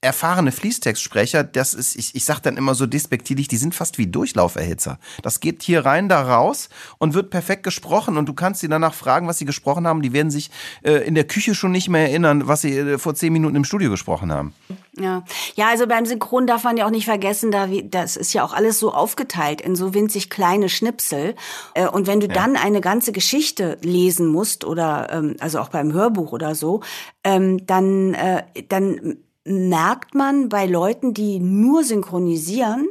erfahrene 0.01 0.51
Fließtextsprecher, 0.51 1.43
das 1.43 1.73
ist, 1.73 1.95
ich, 1.95 2.15
ich 2.15 2.23
sag 2.23 2.39
dann 2.39 2.55
immer 2.55 2.73
so 2.73 2.85
despektierlich, 2.85 3.49
die 3.49 3.57
sind 3.57 3.75
fast 3.75 3.97
wie 3.97 4.07
Durchlauferhitzer. 4.07 4.97
Das 5.23 5.41
geht 5.41 5.61
hier 5.61 5.85
rein, 5.85 6.07
da 6.07 6.21
raus 6.21 6.69
und 6.99 7.13
wird 7.13 7.29
perfekt 7.29 7.63
gesprochen 7.63 8.15
und 8.17 8.27
du 8.27 8.33
kannst 8.33 8.61
sie 8.61 8.69
danach 8.69 8.93
fragen, 8.93 9.27
was 9.27 9.39
sie 9.39 9.45
gesprochen 9.45 9.85
haben. 9.85 10.01
Die 10.01 10.13
werden 10.13 10.31
sich 10.31 10.51
äh, 10.83 11.05
in 11.05 11.15
der 11.15 11.25
Küche 11.25 11.53
schon 11.53 11.71
nicht 11.71 11.89
mehr 11.89 12.07
erinnern, 12.07 12.47
was 12.47 12.61
sie 12.61 12.77
äh, 12.77 12.97
vor 12.97 13.13
zehn 13.13 13.33
Minuten 13.33 13.57
im 13.57 13.65
Studio 13.65 13.89
gesprochen 13.89 14.31
haben. 14.31 14.53
Ja, 14.97 15.23
ja, 15.55 15.67
also 15.67 15.85
beim 15.85 16.05
Synchron 16.05 16.47
darf 16.47 16.63
man 16.63 16.77
ja 16.77 16.85
auch 16.85 16.91
nicht 16.91 17.05
vergessen, 17.05 17.51
da 17.51 17.69
wie, 17.69 17.87
das 17.89 18.15
ist 18.15 18.33
ja 18.33 18.45
auch 18.45 18.53
alles 18.53 18.79
so 18.79 18.93
aufgeteilt 18.93 19.59
in 19.59 19.75
so 19.75 19.93
winzig 19.93 20.29
kleine 20.29 20.69
Schnipsel. 20.69 21.35
Äh, 21.73 21.87
und 21.87 22.07
wenn 22.07 22.21
du 22.21 22.27
ja. 22.27 22.33
dann 22.33 22.55
eine 22.55 22.79
ganze 22.79 23.11
Geschichte 23.11 23.77
lesen 23.81 24.27
musst 24.27 24.63
oder 24.63 25.09
ähm, 25.11 25.35
also 25.39 25.59
auch 25.59 25.69
beim 25.69 25.91
Hörbuch 25.91 26.31
oder 26.31 26.55
so, 26.55 26.81
ähm, 27.25 27.65
dann 27.65 28.13
äh, 28.13 28.43
dann 28.69 29.17
merkt 29.45 30.15
man 30.15 30.49
bei 30.49 30.65
Leuten, 30.65 31.13
die 31.13 31.39
nur 31.39 31.83
synchronisieren, 31.83 32.87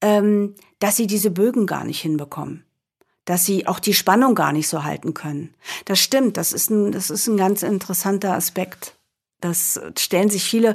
ähm, 0.00 0.54
dass 0.78 0.96
sie 0.96 1.06
diese 1.06 1.30
Bögen 1.30 1.66
gar 1.66 1.84
nicht 1.84 2.00
hinbekommen. 2.00 2.64
Dass 3.24 3.44
sie 3.44 3.66
auch 3.66 3.80
die 3.80 3.94
Spannung 3.94 4.34
gar 4.34 4.52
nicht 4.52 4.68
so 4.68 4.84
halten 4.84 5.14
können. 5.14 5.54
Das 5.84 5.98
stimmt, 5.98 6.36
das 6.36 6.52
ist 6.52 6.70
ein, 6.70 6.92
das 6.92 7.10
ist 7.10 7.26
ein 7.26 7.36
ganz 7.36 7.62
interessanter 7.62 8.34
Aspekt. 8.34 8.96
Das 9.40 9.80
stellen 9.98 10.30
sich 10.30 10.44
viele 10.44 10.74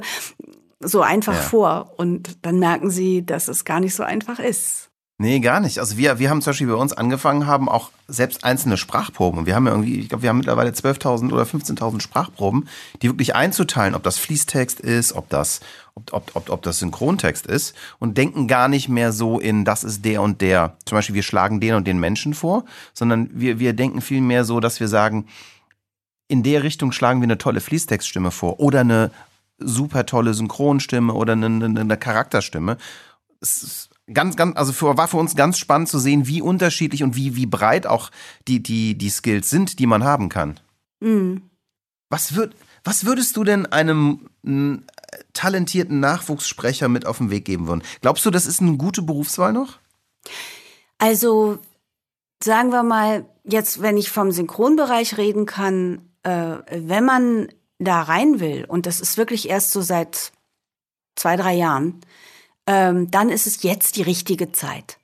so 0.80 1.00
einfach 1.00 1.34
ja. 1.34 1.40
vor 1.40 1.94
und 1.96 2.44
dann 2.44 2.58
merken 2.58 2.90
sie, 2.90 3.24
dass 3.24 3.48
es 3.48 3.64
gar 3.64 3.80
nicht 3.80 3.94
so 3.94 4.02
einfach 4.02 4.38
ist. 4.38 4.91
Nee, 5.18 5.38
gar 5.40 5.60
nicht. 5.60 5.78
Also 5.78 5.96
wir, 5.98 6.18
wir 6.18 6.30
haben 6.30 6.42
zum 6.42 6.50
Beispiel 6.50 6.66
bei 6.66 6.74
uns 6.74 6.92
angefangen, 6.92 7.46
haben 7.46 7.68
auch 7.68 7.90
selbst 8.08 8.42
einzelne 8.44 8.76
Sprachproben. 8.76 9.40
Und 9.40 9.46
wir 9.46 9.54
haben 9.54 9.66
ja 9.66 9.72
irgendwie, 9.72 10.00
ich 10.00 10.08
glaube, 10.08 10.22
wir 10.22 10.30
haben 10.30 10.38
mittlerweile 10.38 10.70
12.000 10.70 11.32
oder 11.32 11.44
15.000 11.44 12.00
Sprachproben, 12.00 12.68
die 13.00 13.08
wirklich 13.08 13.36
einzuteilen, 13.36 13.94
ob 13.94 14.02
das 14.02 14.18
Fließtext 14.18 14.80
ist, 14.80 15.12
ob 15.12 15.28
das, 15.28 15.60
ob, 15.94 16.12
ob, 16.12 16.30
ob, 16.34 16.50
ob 16.50 16.62
das 16.62 16.78
Synchrontext 16.80 17.46
ist 17.46 17.76
und 18.00 18.18
denken 18.18 18.48
gar 18.48 18.66
nicht 18.68 18.88
mehr 18.88 19.12
so 19.12 19.38
in, 19.38 19.64
das 19.64 19.84
ist 19.84 20.04
der 20.04 20.22
und 20.22 20.40
der. 20.40 20.76
Zum 20.86 20.96
Beispiel, 20.96 21.14
wir 21.14 21.22
schlagen 21.22 21.60
den 21.60 21.74
und 21.74 21.86
den 21.86 22.00
Menschen 22.00 22.34
vor, 22.34 22.64
sondern 22.92 23.30
wir, 23.32 23.60
wir 23.60 23.74
denken 23.74 24.00
viel 24.00 24.22
mehr 24.22 24.44
so, 24.44 24.58
dass 24.58 24.80
wir 24.80 24.88
sagen, 24.88 25.28
in 26.26 26.42
der 26.42 26.62
Richtung 26.64 26.90
schlagen 26.90 27.20
wir 27.20 27.26
eine 27.26 27.38
tolle 27.38 27.60
Fließtextstimme 27.60 28.30
vor 28.30 28.58
oder 28.58 28.80
eine 28.80 29.10
super 29.58 30.06
tolle 30.06 30.34
Synchronstimme 30.34 31.12
oder 31.12 31.34
eine, 31.34 31.46
eine, 31.46 31.80
eine 31.80 31.96
Charakterstimme. 31.96 32.76
Es 33.40 33.88
ganz, 34.12 34.36
ganz, 34.36 34.56
also 34.56 34.72
für, 34.72 34.96
war 34.96 35.08
für 35.08 35.16
uns 35.16 35.36
ganz 35.36 35.58
spannend 35.58 35.88
zu 35.88 35.98
sehen, 35.98 36.26
wie 36.26 36.42
unterschiedlich 36.42 37.02
und 37.02 37.16
wie, 37.16 37.36
wie 37.36 37.46
breit 37.46 37.86
auch 37.86 38.10
die, 38.48 38.62
die, 38.62 38.96
die 38.96 39.10
Skills 39.10 39.50
sind, 39.50 39.78
die 39.78 39.86
man 39.86 40.04
haben 40.04 40.28
kann. 40.28 40.60
Mhm. 41.00 41.50
Was, 42.10 42.34
würd, 42.34 42.54
was 42.84 43.04
würdest 43.04 43.36
du 43.36 43.44
denn 43.44 43.66
einem 43.66 44.28
n, 44.44 44.84
talentierten 45.32 46.00
Nachwuchssprecher 46.00 46.88
mit 46.88 47.06
auf 47.06 47.18
den 47.18 47.30
Weg 47.30 47.44
geben 47.44 47.66
wollen? 47.66 47.82
Glaubst 48.00 48.26
du, 48.26 48.30
das 48.30 48.46
ist 48.46 48.60
eine 48.60 48.76
gute 48.76 49.02
Berufswahl 49.02 49.52
noch? 49.52 49.78
Also, 50.98 51.58
sagen 52.42 52.70
wir 52.70 52.82
mal, 52.82 53.24
jetzt, 53.44 53.82
wenn 53.82 53.96
ich 53.96 54.10
vom 54.10 54.30
Synchronbereich 54.30 55.16
reden 55.16 55.46
kann, 55.46 56.08
äh, 56.22 56.58
wenn 56.70 57.04
man 57.04 57.48
da 57.78 58.02
rein 58.02 58.40
will, 58.40 58.64
und 58.66 58.86
das 58.86 59.00
ist 59.00 59.16
wirklich 59.16 59.48
erst 59.48 59.72
so 59.72 59.80
seit 59.80 60.32
zwei, 61.16 61.36
drei 61.36 61.54
Jahren, 61.54 62.00
ähm, 62.72 63.10
dann 63.10 63.28
ist 63.28 63.46
es 63.46 63.62
jetzt 63.62 63.96
die 63.96 64.02
richtige 64.02 64.50
Zeit. 64.52 64.98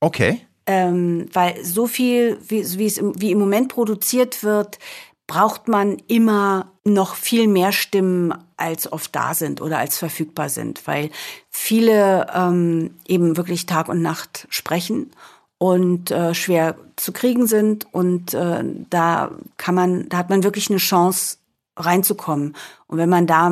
Okay. 0.00 0.40
Ähm, 0.66 1.28
weil 1.32 1.62
so 1.64 1.86
viel, 1.86 2.38
wie, 2.48 2.78
wie 2.78 2.86
es 2.86 2.96
im, 2.96 3.20
wie 3.20 3.32
im 3.32 3.38
Moment 3.38 3.68
produziert 3.68 4.42
wird, 4.42 4.78
braucht 5.26 5.68
man 5.68 5.98
immer 6.08 6.72
noch 6.84 7.14
viel 7.14 7.48
mehr 7.48 7.72
Stimmen, 7.72 8.34
als 8.56 8.90
oft 8.90 9.14
da 9.14 9.34
sind 9.34 9.60
oder 9.60 9.78
als 9.78 9.98
verfügbar 9.98 10.48
sind, 10.48 10.86
weil 10.86 11.10
viele 11.50 12.28
ähm, 12.34 12.94
eben 13.06 13.36
wirklich 13.36 13.66
Tag 13.66 13.88
und 13.88 14.02
Nacht 14.02 14.46
sprechen 14.50 15.10
und 15.58 16.10
äh, 16.10 16.34
schwer 16.34 16.76
zu 16.96 17.12
kriegen 17.12 17.46
sind 17.46 17.86
und 17.92 18.34
äh, 18.34 18.64
da 18.90 19.32
kann 19.56 19.74
man, 19.74 20.08
da 20.08 20.18
hat 20.18 20.30
man 20.30 20.44
wirklich 20.44 20.70
eine 20.70 20.78
Chance 20.78 21.38
reinzukommen. 21.76 22.54
Und 22.86 22.98
wenn 22.98 23.08
man 23.08 23.26
da 23.26 23.50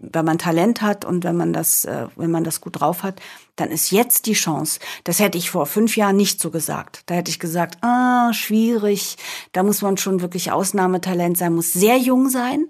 wenn 0.00 0.24
man 0.24 0.38
Talent 0.38 0.82
hat 0.82 1.04
und 1.04 1.24
wenn 1.24 1.36
man 1.36 1.52
das, 1.52 1.84
äh, 1.84 2.06
wenn 2.16 2.30
man 2.30 2.44
das 2.44 2.60
gut 2.60 2.80
drauf 2.80 3.02
hat, 3.02 3.20
dann 3.56 3.70
ist 3.70 3.90
jetzt 3.90 4.26
die 4.26 4.34
Chance. 4.34 4.80
Das 5.04 5.18
hätte 5.18 5.38
ich 5.38 5.50
vor 5.50 5.66
fünf 5.66 5.96
Jahren 5.96 6.16
nicht 6.16 6.40
so 6.40 6.50
gesagt. 6.50 7.02
Da 7.06 7.14
hätte 7.14 7.30
ich 7.30 7.38
gesagt, 7.38 7.78
ah, 7.82 8.32
schwierig. 8.32 9.16
Da 9.52 9.62
muss 9.62 9.82
man 9.82 9.96
schon 9.96 10.20
wirklich 10.20 10.52
Ausnahmetalent 10.52 11.36
sein, 11.36 11.54
muss 11.54 11.72
sehr 11.72 11.98
jung 11.98 12.28
sein. 12.28 12.66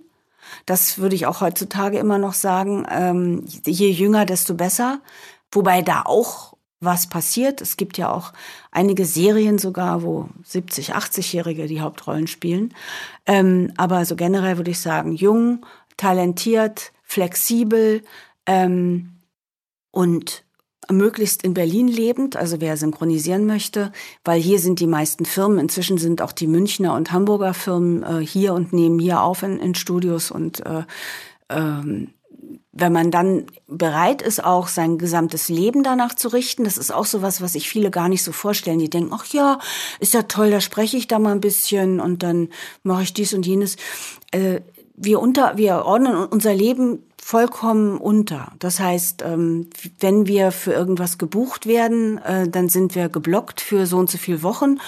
Das 0.64 0.98
würde 0.98 1.14
ich 1.14 1.26
auch 1.26 1.40
heutzutage 1.40 1.98
immer 1.98 2.18
noch 2.18 2.32
sagen. 2.32 2.86
Ähm, 2.90 3.44
je 3.64 3.90
jünger, 3.90 4.24
desto 4.24 4.54
besser. 4.54 5.00
Wobei 5.52 5.82
da 5.82 6.02
auch 6.02 6.47
was 6.80 7.08
passiert. 7.08 7.60
Es 7.60 7.76
gibt 7.76 7.98
ja 7.98 8.12
auch 8.12 8.32
einige 8.70 9.04
Serien 9.04 9.58
sogar, 9.58 10.02
wo 10.02 10.28
70, 10.44 10.94
80-Jährige 10.94 11.66
die 11.66 11.80
Hauptrollen 11.80 12.26
spielen. 12.26 12.74
Ähm, 13.26 13.72
aber 13.76 14.04
so 14.04 14.16
generell 14.16 14.56
würde 14.56 14.70
ich 14.70 14.80
sagen, 14.80 15.12
jung, 15.12 15.66
talentiert, 15.96 16.92
flexibel 17.02 18.02
ähm, 18.46 19.10
und 19.90 20.44
möglichst 20.90 21.42
in 21.42 21.54
Berlin 21.54 21.88
lebend, 21.88 22.36
also 22.36 22.60
wer 22.60 22.76
synchronisieren 22.76 23.46
möchte, 23.46 23.92
weil 24.24 24.40
hier 24.40 24.58
sind 24.58 24.80
die 24.80 24.86
meisten 24.86 25.24
Firmen. 25.24 25.58
Inzwischen 25.58 25.98
sind 25.98 26.22
auch 26.22 26.32
die 26.32 26.46
Münchner 26.46 26.94
und 26.94 27.12
Hamburger 27.12 27.54
Firmen 27.54 28.02
äh, 28.02 28.24
hier 28.24 28.54
und 28.54 28.72
nehmen 28.72 28.98
hier 28.98 29.20
auf 29.20 29.42
in, 29.42 29.58
in 29.58 29.74
Studios 29.74 30.30
und 30.30 30.64
äh, 30.64 30.84
ähm, 31.50 32.14
wenn 32.78 32.92
man 32.92 33.10
dann 33.10 33.46
bereit 33.66 34.22
ist, 34.22 34.42
auch 34.42 34.68
sein 34.68 34.98
gesamtes 34.98 35.48
Leben 35.48 35.82
danach 35.82 36.14
zu 36.14 36.28
richten, 36.28 36.64
das 36.64 36.78
ist 36.78 36.92
auch 36.92 37.06
so 37.06 37.22
was, 37.22 37.40
was 37.40 37.54
sich 37.54 37.68
viele 37.68 37.90
gar 37.90 38.08
nicht 38.08 38.22
so 38.22 38.32
vorstellen. 38.32 38.78
Die 38.78 38.90
denken, 38.90 39.12
ach 39.12 39.26
ja, 39.26 39.58
ist 40.00 40.14
ja 40.14 40.22
toll, 40.22 40.50
da 40.50 40.60
spreche 40.60 40.96
ich 40.96 41.08
da 41.08 41.18
mal 41.18 41.32
ein 41.32 41.40
bisschen 41.40 42.00
und 42.00 42.22
dann 42.22 42.48
mache 42.82 43.02
ich 43.02 43.14
dies 43.14 43.34
und 43.34 43.46
jenes. 43.46 43.76
Äh, 44.30 44.60
wir 44.96 45.20
unter, 45.20 45.56
wir 45.56 45.84
ordnen 45.84 46.16
unser 46.26 46.54
Leben 46.54 47.04
vollkommen 47.22 47.98
unter. 47.98 48.52
Das 48.58 48.80
heißt, 48.80 49.22
ähm, 49.22 49.68
wenn 50.00 50.26
wir 50.26 50.50
für 50.50 50.72
irgendwas 50.72 51.18
gebucht 51.18 51.66
werden, 51.66 52.18
äh, 52.18 52.48
dann 52.48 52.68
sind 52.68 52.94
wir 52.94 53.08
geblockt 53.08 53.60
für 53.60 53.86
so 53.86 53.98
und 53.98 54.10
so 54.10 54.18
viele 54.18 54.42
Wochen 54.42 54.78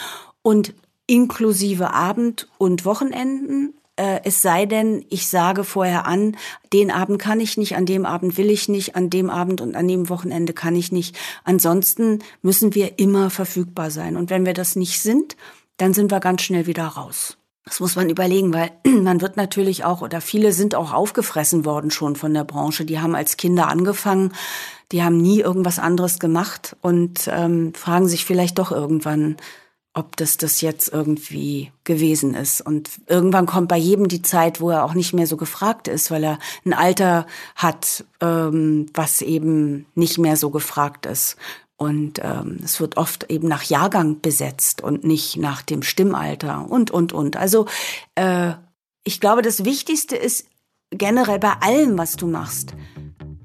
und 0.42 0.74
inklusive 1.06 1.92
Abend- 1.92 2.48
und 2.56 2.84
Wochenenden 2.84 3.74
äh, 4.00 4.20
es 4.24 4.40
sei 4.40 4.64
denn, 4.64 5.04
ich 5.10 5.28
sage 5.28 5.62
vorher 5.62 6.06
an, 6.06 6.36
den 6.72 6.90
Abend 6.90 7.20
kann 7.20 7.38
ich 7.38 7.58
nicht, 7.58 7.76
an 7.76 7.84
dem 7.84 8.06
Abend 8.06 8.38
will 8.38 8.48
ich 8.48 8.68
nicht, 8.68 8.96
an 8.96 9.10
dem 9.10 9.28
Abend 9.28 9.60
und 9.60 9.76
an 9.76 9.86
dem 9.86 10.08
Wochenende 10.08 10.54
kann 10.54 10.74
ich 10.74 10.90
nicht. 10.90 11.18
Ansonsten 11.44 12.20
müssen 12.40 12.74
wir 12.74 12.98
immer 12.98 13.28
verfügbar 13.28 13.90
sein. 13.90 14.16
Und 14.16 14.30
wenn 14.30 14.46
wir 14.46 14.54
das 14.54 14.74
nicht 14.74 15.00
sind, 15.00 15.36
dann 15.76 15.92
sind 15.92 16.10
wir 16.10 16.20
ganz 16.20 16.40
schnell 16.40 16.66
wieder 16.66 16.86
raus. 16.86 17.36
Das 17.66 17.78
muss 17.78 17.94
man 17.94 18.08
überlegen, 18.08 18.54
weil 18.54 18.70
man 18.86 19.20
wird 19.20 19.36
natürlich 19.36 19.84
auch, 19.84 20.00
oder 20.00 20.22
viele 20.22 20.52
sind 20.52 20.74
auch 20.74 20.94
aufgefressen 20.94 21.66
worden 21.66 21.90
schon 21.90 22.16
von 22.16 22.32
der 22.32 22.44
Branche. 22.44 22.86
Die 22.86 23.00
haben 23.00 23.14
als 23.14 23.36
Kinder 23.36 23.68
angefangen, 23.68 24.32
die 24.92 25.02
haben 25.02 25.18
nie 25.18 25.40
irgendwas 25.40 25.78
anderes 25.78 26.18
gemacht 26.18 26.74
und 26.80 27.28
ähm, 27.30 27.74
fragen 27.74 28.08
sich 28.08 28.24
vielleicht 28.24 28.58
doch 28.58 28.72
irgendwann, 28.72 29.36
ob 30.00 30.16
das 30.16 30.38
das 30.38 30.62
jetzt 30.62 30.88
irgendwie 30.88 31.70
gewesen 31.84 32.34
ist. 32.34 32.62
Und 32.62 32.90
irgendwann 33.06 33.44
kommt 33.44 33.68
bei 33.68 33.76
jedem 33.76 34.08
die 34.08 34.22
Zeit, 34.22 34.60
wo 34.60 34.70
er 34.70 34.84
auch 34.84 34.94
nicht 34.94 35.12
mehr 35.12 35.26
so 35.26 35.36
gefragt 35.36 35.88
ist, 35.88 36.10
weil 36.10 36.24
er 36.24 36.38
ein 36.64 36.72
Alter 36.72 37.26
hat, 37.54 38.04
ähm, 38.22 38.86
was 38.94 39.20
eben 39.20 39.84
nicht 39.94 40.16
mehr 40.16 40.36
so 40.36 40.48
gefragt 40.48 41.04
ist. 41.04 41.36
Und 41.76 42.18
ähm, 42.22 42.58
es 42.64 42.80
wird 42.80 42.96
oft 42.96 43.30
eben 43.30 43.46
nach 43.46 43.64
Jahrgang 43.64 44.22
besetzt 44.22 44.82
und 44.82 45.04
nicht 45.04 45.36
nach 45.36 45.60
dem 45.60 45.82
Stimmalter 45.82 46.66
und, 46.68 46.90
und, 46.90 47.12
und. 47.12 47.36
Also 47.36 47.66
äh, 48.14 48.52
ich 49.04 49.20
glaube, 49.20 49.42
das 49.42 49.66
Wichtigste 49.66 50.16
ist 50.16 50.46
generell 50.90 51.38
bei 51.38 51.52
allem, 51.60 51.98
was 51.98 52.16
du 52.16 52.26
machst, 52.26 52.74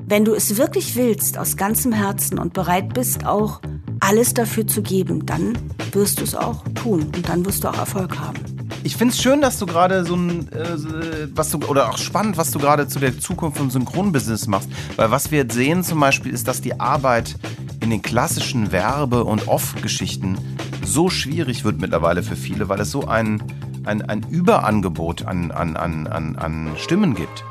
wenn 0.07 0.25
du 0.25 0.33
es 0.33 0.57
wirklich 0.57 0.95
willst, 0.95 1.37
aus 1.37 1.57
ganzem 1.57 1.91
Herzen 1.91 2.37
und 2.37 2.53
bereit 2.53 2.93
bist, 2.93 3.25
auch 3.25 3.61
alles 3.99 4.33
dafür 4.33 4.67
zu 4.67 4.81
geben, 4.81 5.25
dann 5.25 5.57
wirst 5.91 6.19
du 6.19 6.23
es 6.23 6.35
auch 6.35 6.63
tun 6.75 7.11
und 7.15 7.27
dann 7.27 7.45
wirst 7.45 7.63
du 7.63 7.69
auch 7.69 7.77
Erfolg 7.77 8.19
haben. 8.19 8.37
Ich 8.83 8.97
finde 8.97 9.13
es 9.13 9.21
schön, 9.21 9.41
dass 9.41 9.57
du 9.57 9.65
gerade 9.65 10.05
so 10.05 10.15
ein, 10.15 10.51
äh, 10.51 11.27
was 11.33 11.49
du, 11.49 11.57
oder 11.65 11.89
auch 11.89 11.97
spannend, 11.97 12.37
was 12.37 12.51
du 12.51 12.59
gerade 12.59 12.87
zu 12.87 12.99
der 12.99 13.19
Zukunft 13.19 13.59
im 13.59 13.71
Synchronbusiness 13.71 14.47
machst. 14.47 14.69
Weil 14.95 15.09
was 15.09 15.31
wir 15.31 15.39
jetzt 15.39 15.55
sehen 15.55 15.83
zum 15.83 15.99
Beispiel, 15.99 16.31
ist, 16.31 16.47
dass 16.47 16.61
die 16.61 16.79
Arbeit 16.79 17.35
in 17.79 17.89
den 17.89 18.03
klassischen 18.03 18.71
Werbe- 18.71 19.23
und 19.23 19.47
Off-Geschichten 19.47 20.37
so 20.83 21.09
schwierig 21.09 21.63
wird 21.63 21.79
mittlerweile 21.79 22.21
für 22.21 22.35
viele, 22.35 22.69
weil 22.69 22.79
es 22.79 22.91
so 22.91 23.07
ein, 23.07 23.41
ein, 23.85 24.03
ein 24.03 24.23
Überangebot 24.29 25.25
an, 25.25 25.51
an, 25.51 25.75
an, 25.75 26.35
an 26.35 26.71
Stimmen 26.77 27.15
gibt. 27.15 27.43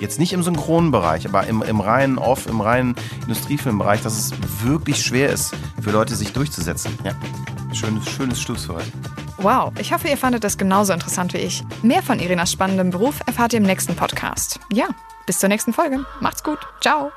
Jetzt 0.00 0.18
nicht 0.18 0.32
im 0.32 0.42
Synchronbereich, 0.42 1.28
aber 1.28 1.46
im, 1.46 1.62
im 1.62 1.80
reinen 1.80 2.18
Off, 2.18 2.46
im 2.46 2.60
reinen 2.60 2.96
Industriefilmbereich, 3.22 4.02
dass 4.02 4.18
es 4.18 4.32
wirklich 4.62 5.02
schwer 5.02 5.28
ist, 5.28 5.54
für 5.80 5.90
Leute 5.90 6.16
sich 6.16 6.32
durchzusetzen. 6.32 6.98
Ja, 7.04 7.12
schönes, 7.74 8.08
schönes 8.08 8.40
Schlusswort. 8.40 8.84
Wow, 9.36 9.72
ich 9.78 9.92
hoffe, 9.92 10.08
ihr 10.08 10.16
fandet 10.16 10.44
das 10.44 10.58
genauso 10.58 10.92
interessant 10.92 11.34
wie 11.34 11.38
ich. 11.38 11.62
Mehr 11.82 12.02
von 12.02 12.18
Irinas 12.18 12.50
spannendem 12.52 12.90
Beruf 12.90 13.20
erfahrt 13.26 13.52
ihr 13.52 13.58
im 13.58 13.66
nächsten 13.66 13.94
Podcast. 13.94 14.58
Ja, 14.72 14.88
bis 15.26 15.38
zur 15.38 15.48
nächsten 15.48 15.72
Folge. 15.72 16.04
Macht's 16.20 16.42
gut. 16.42 16.58
Ciao. 16.80 17.12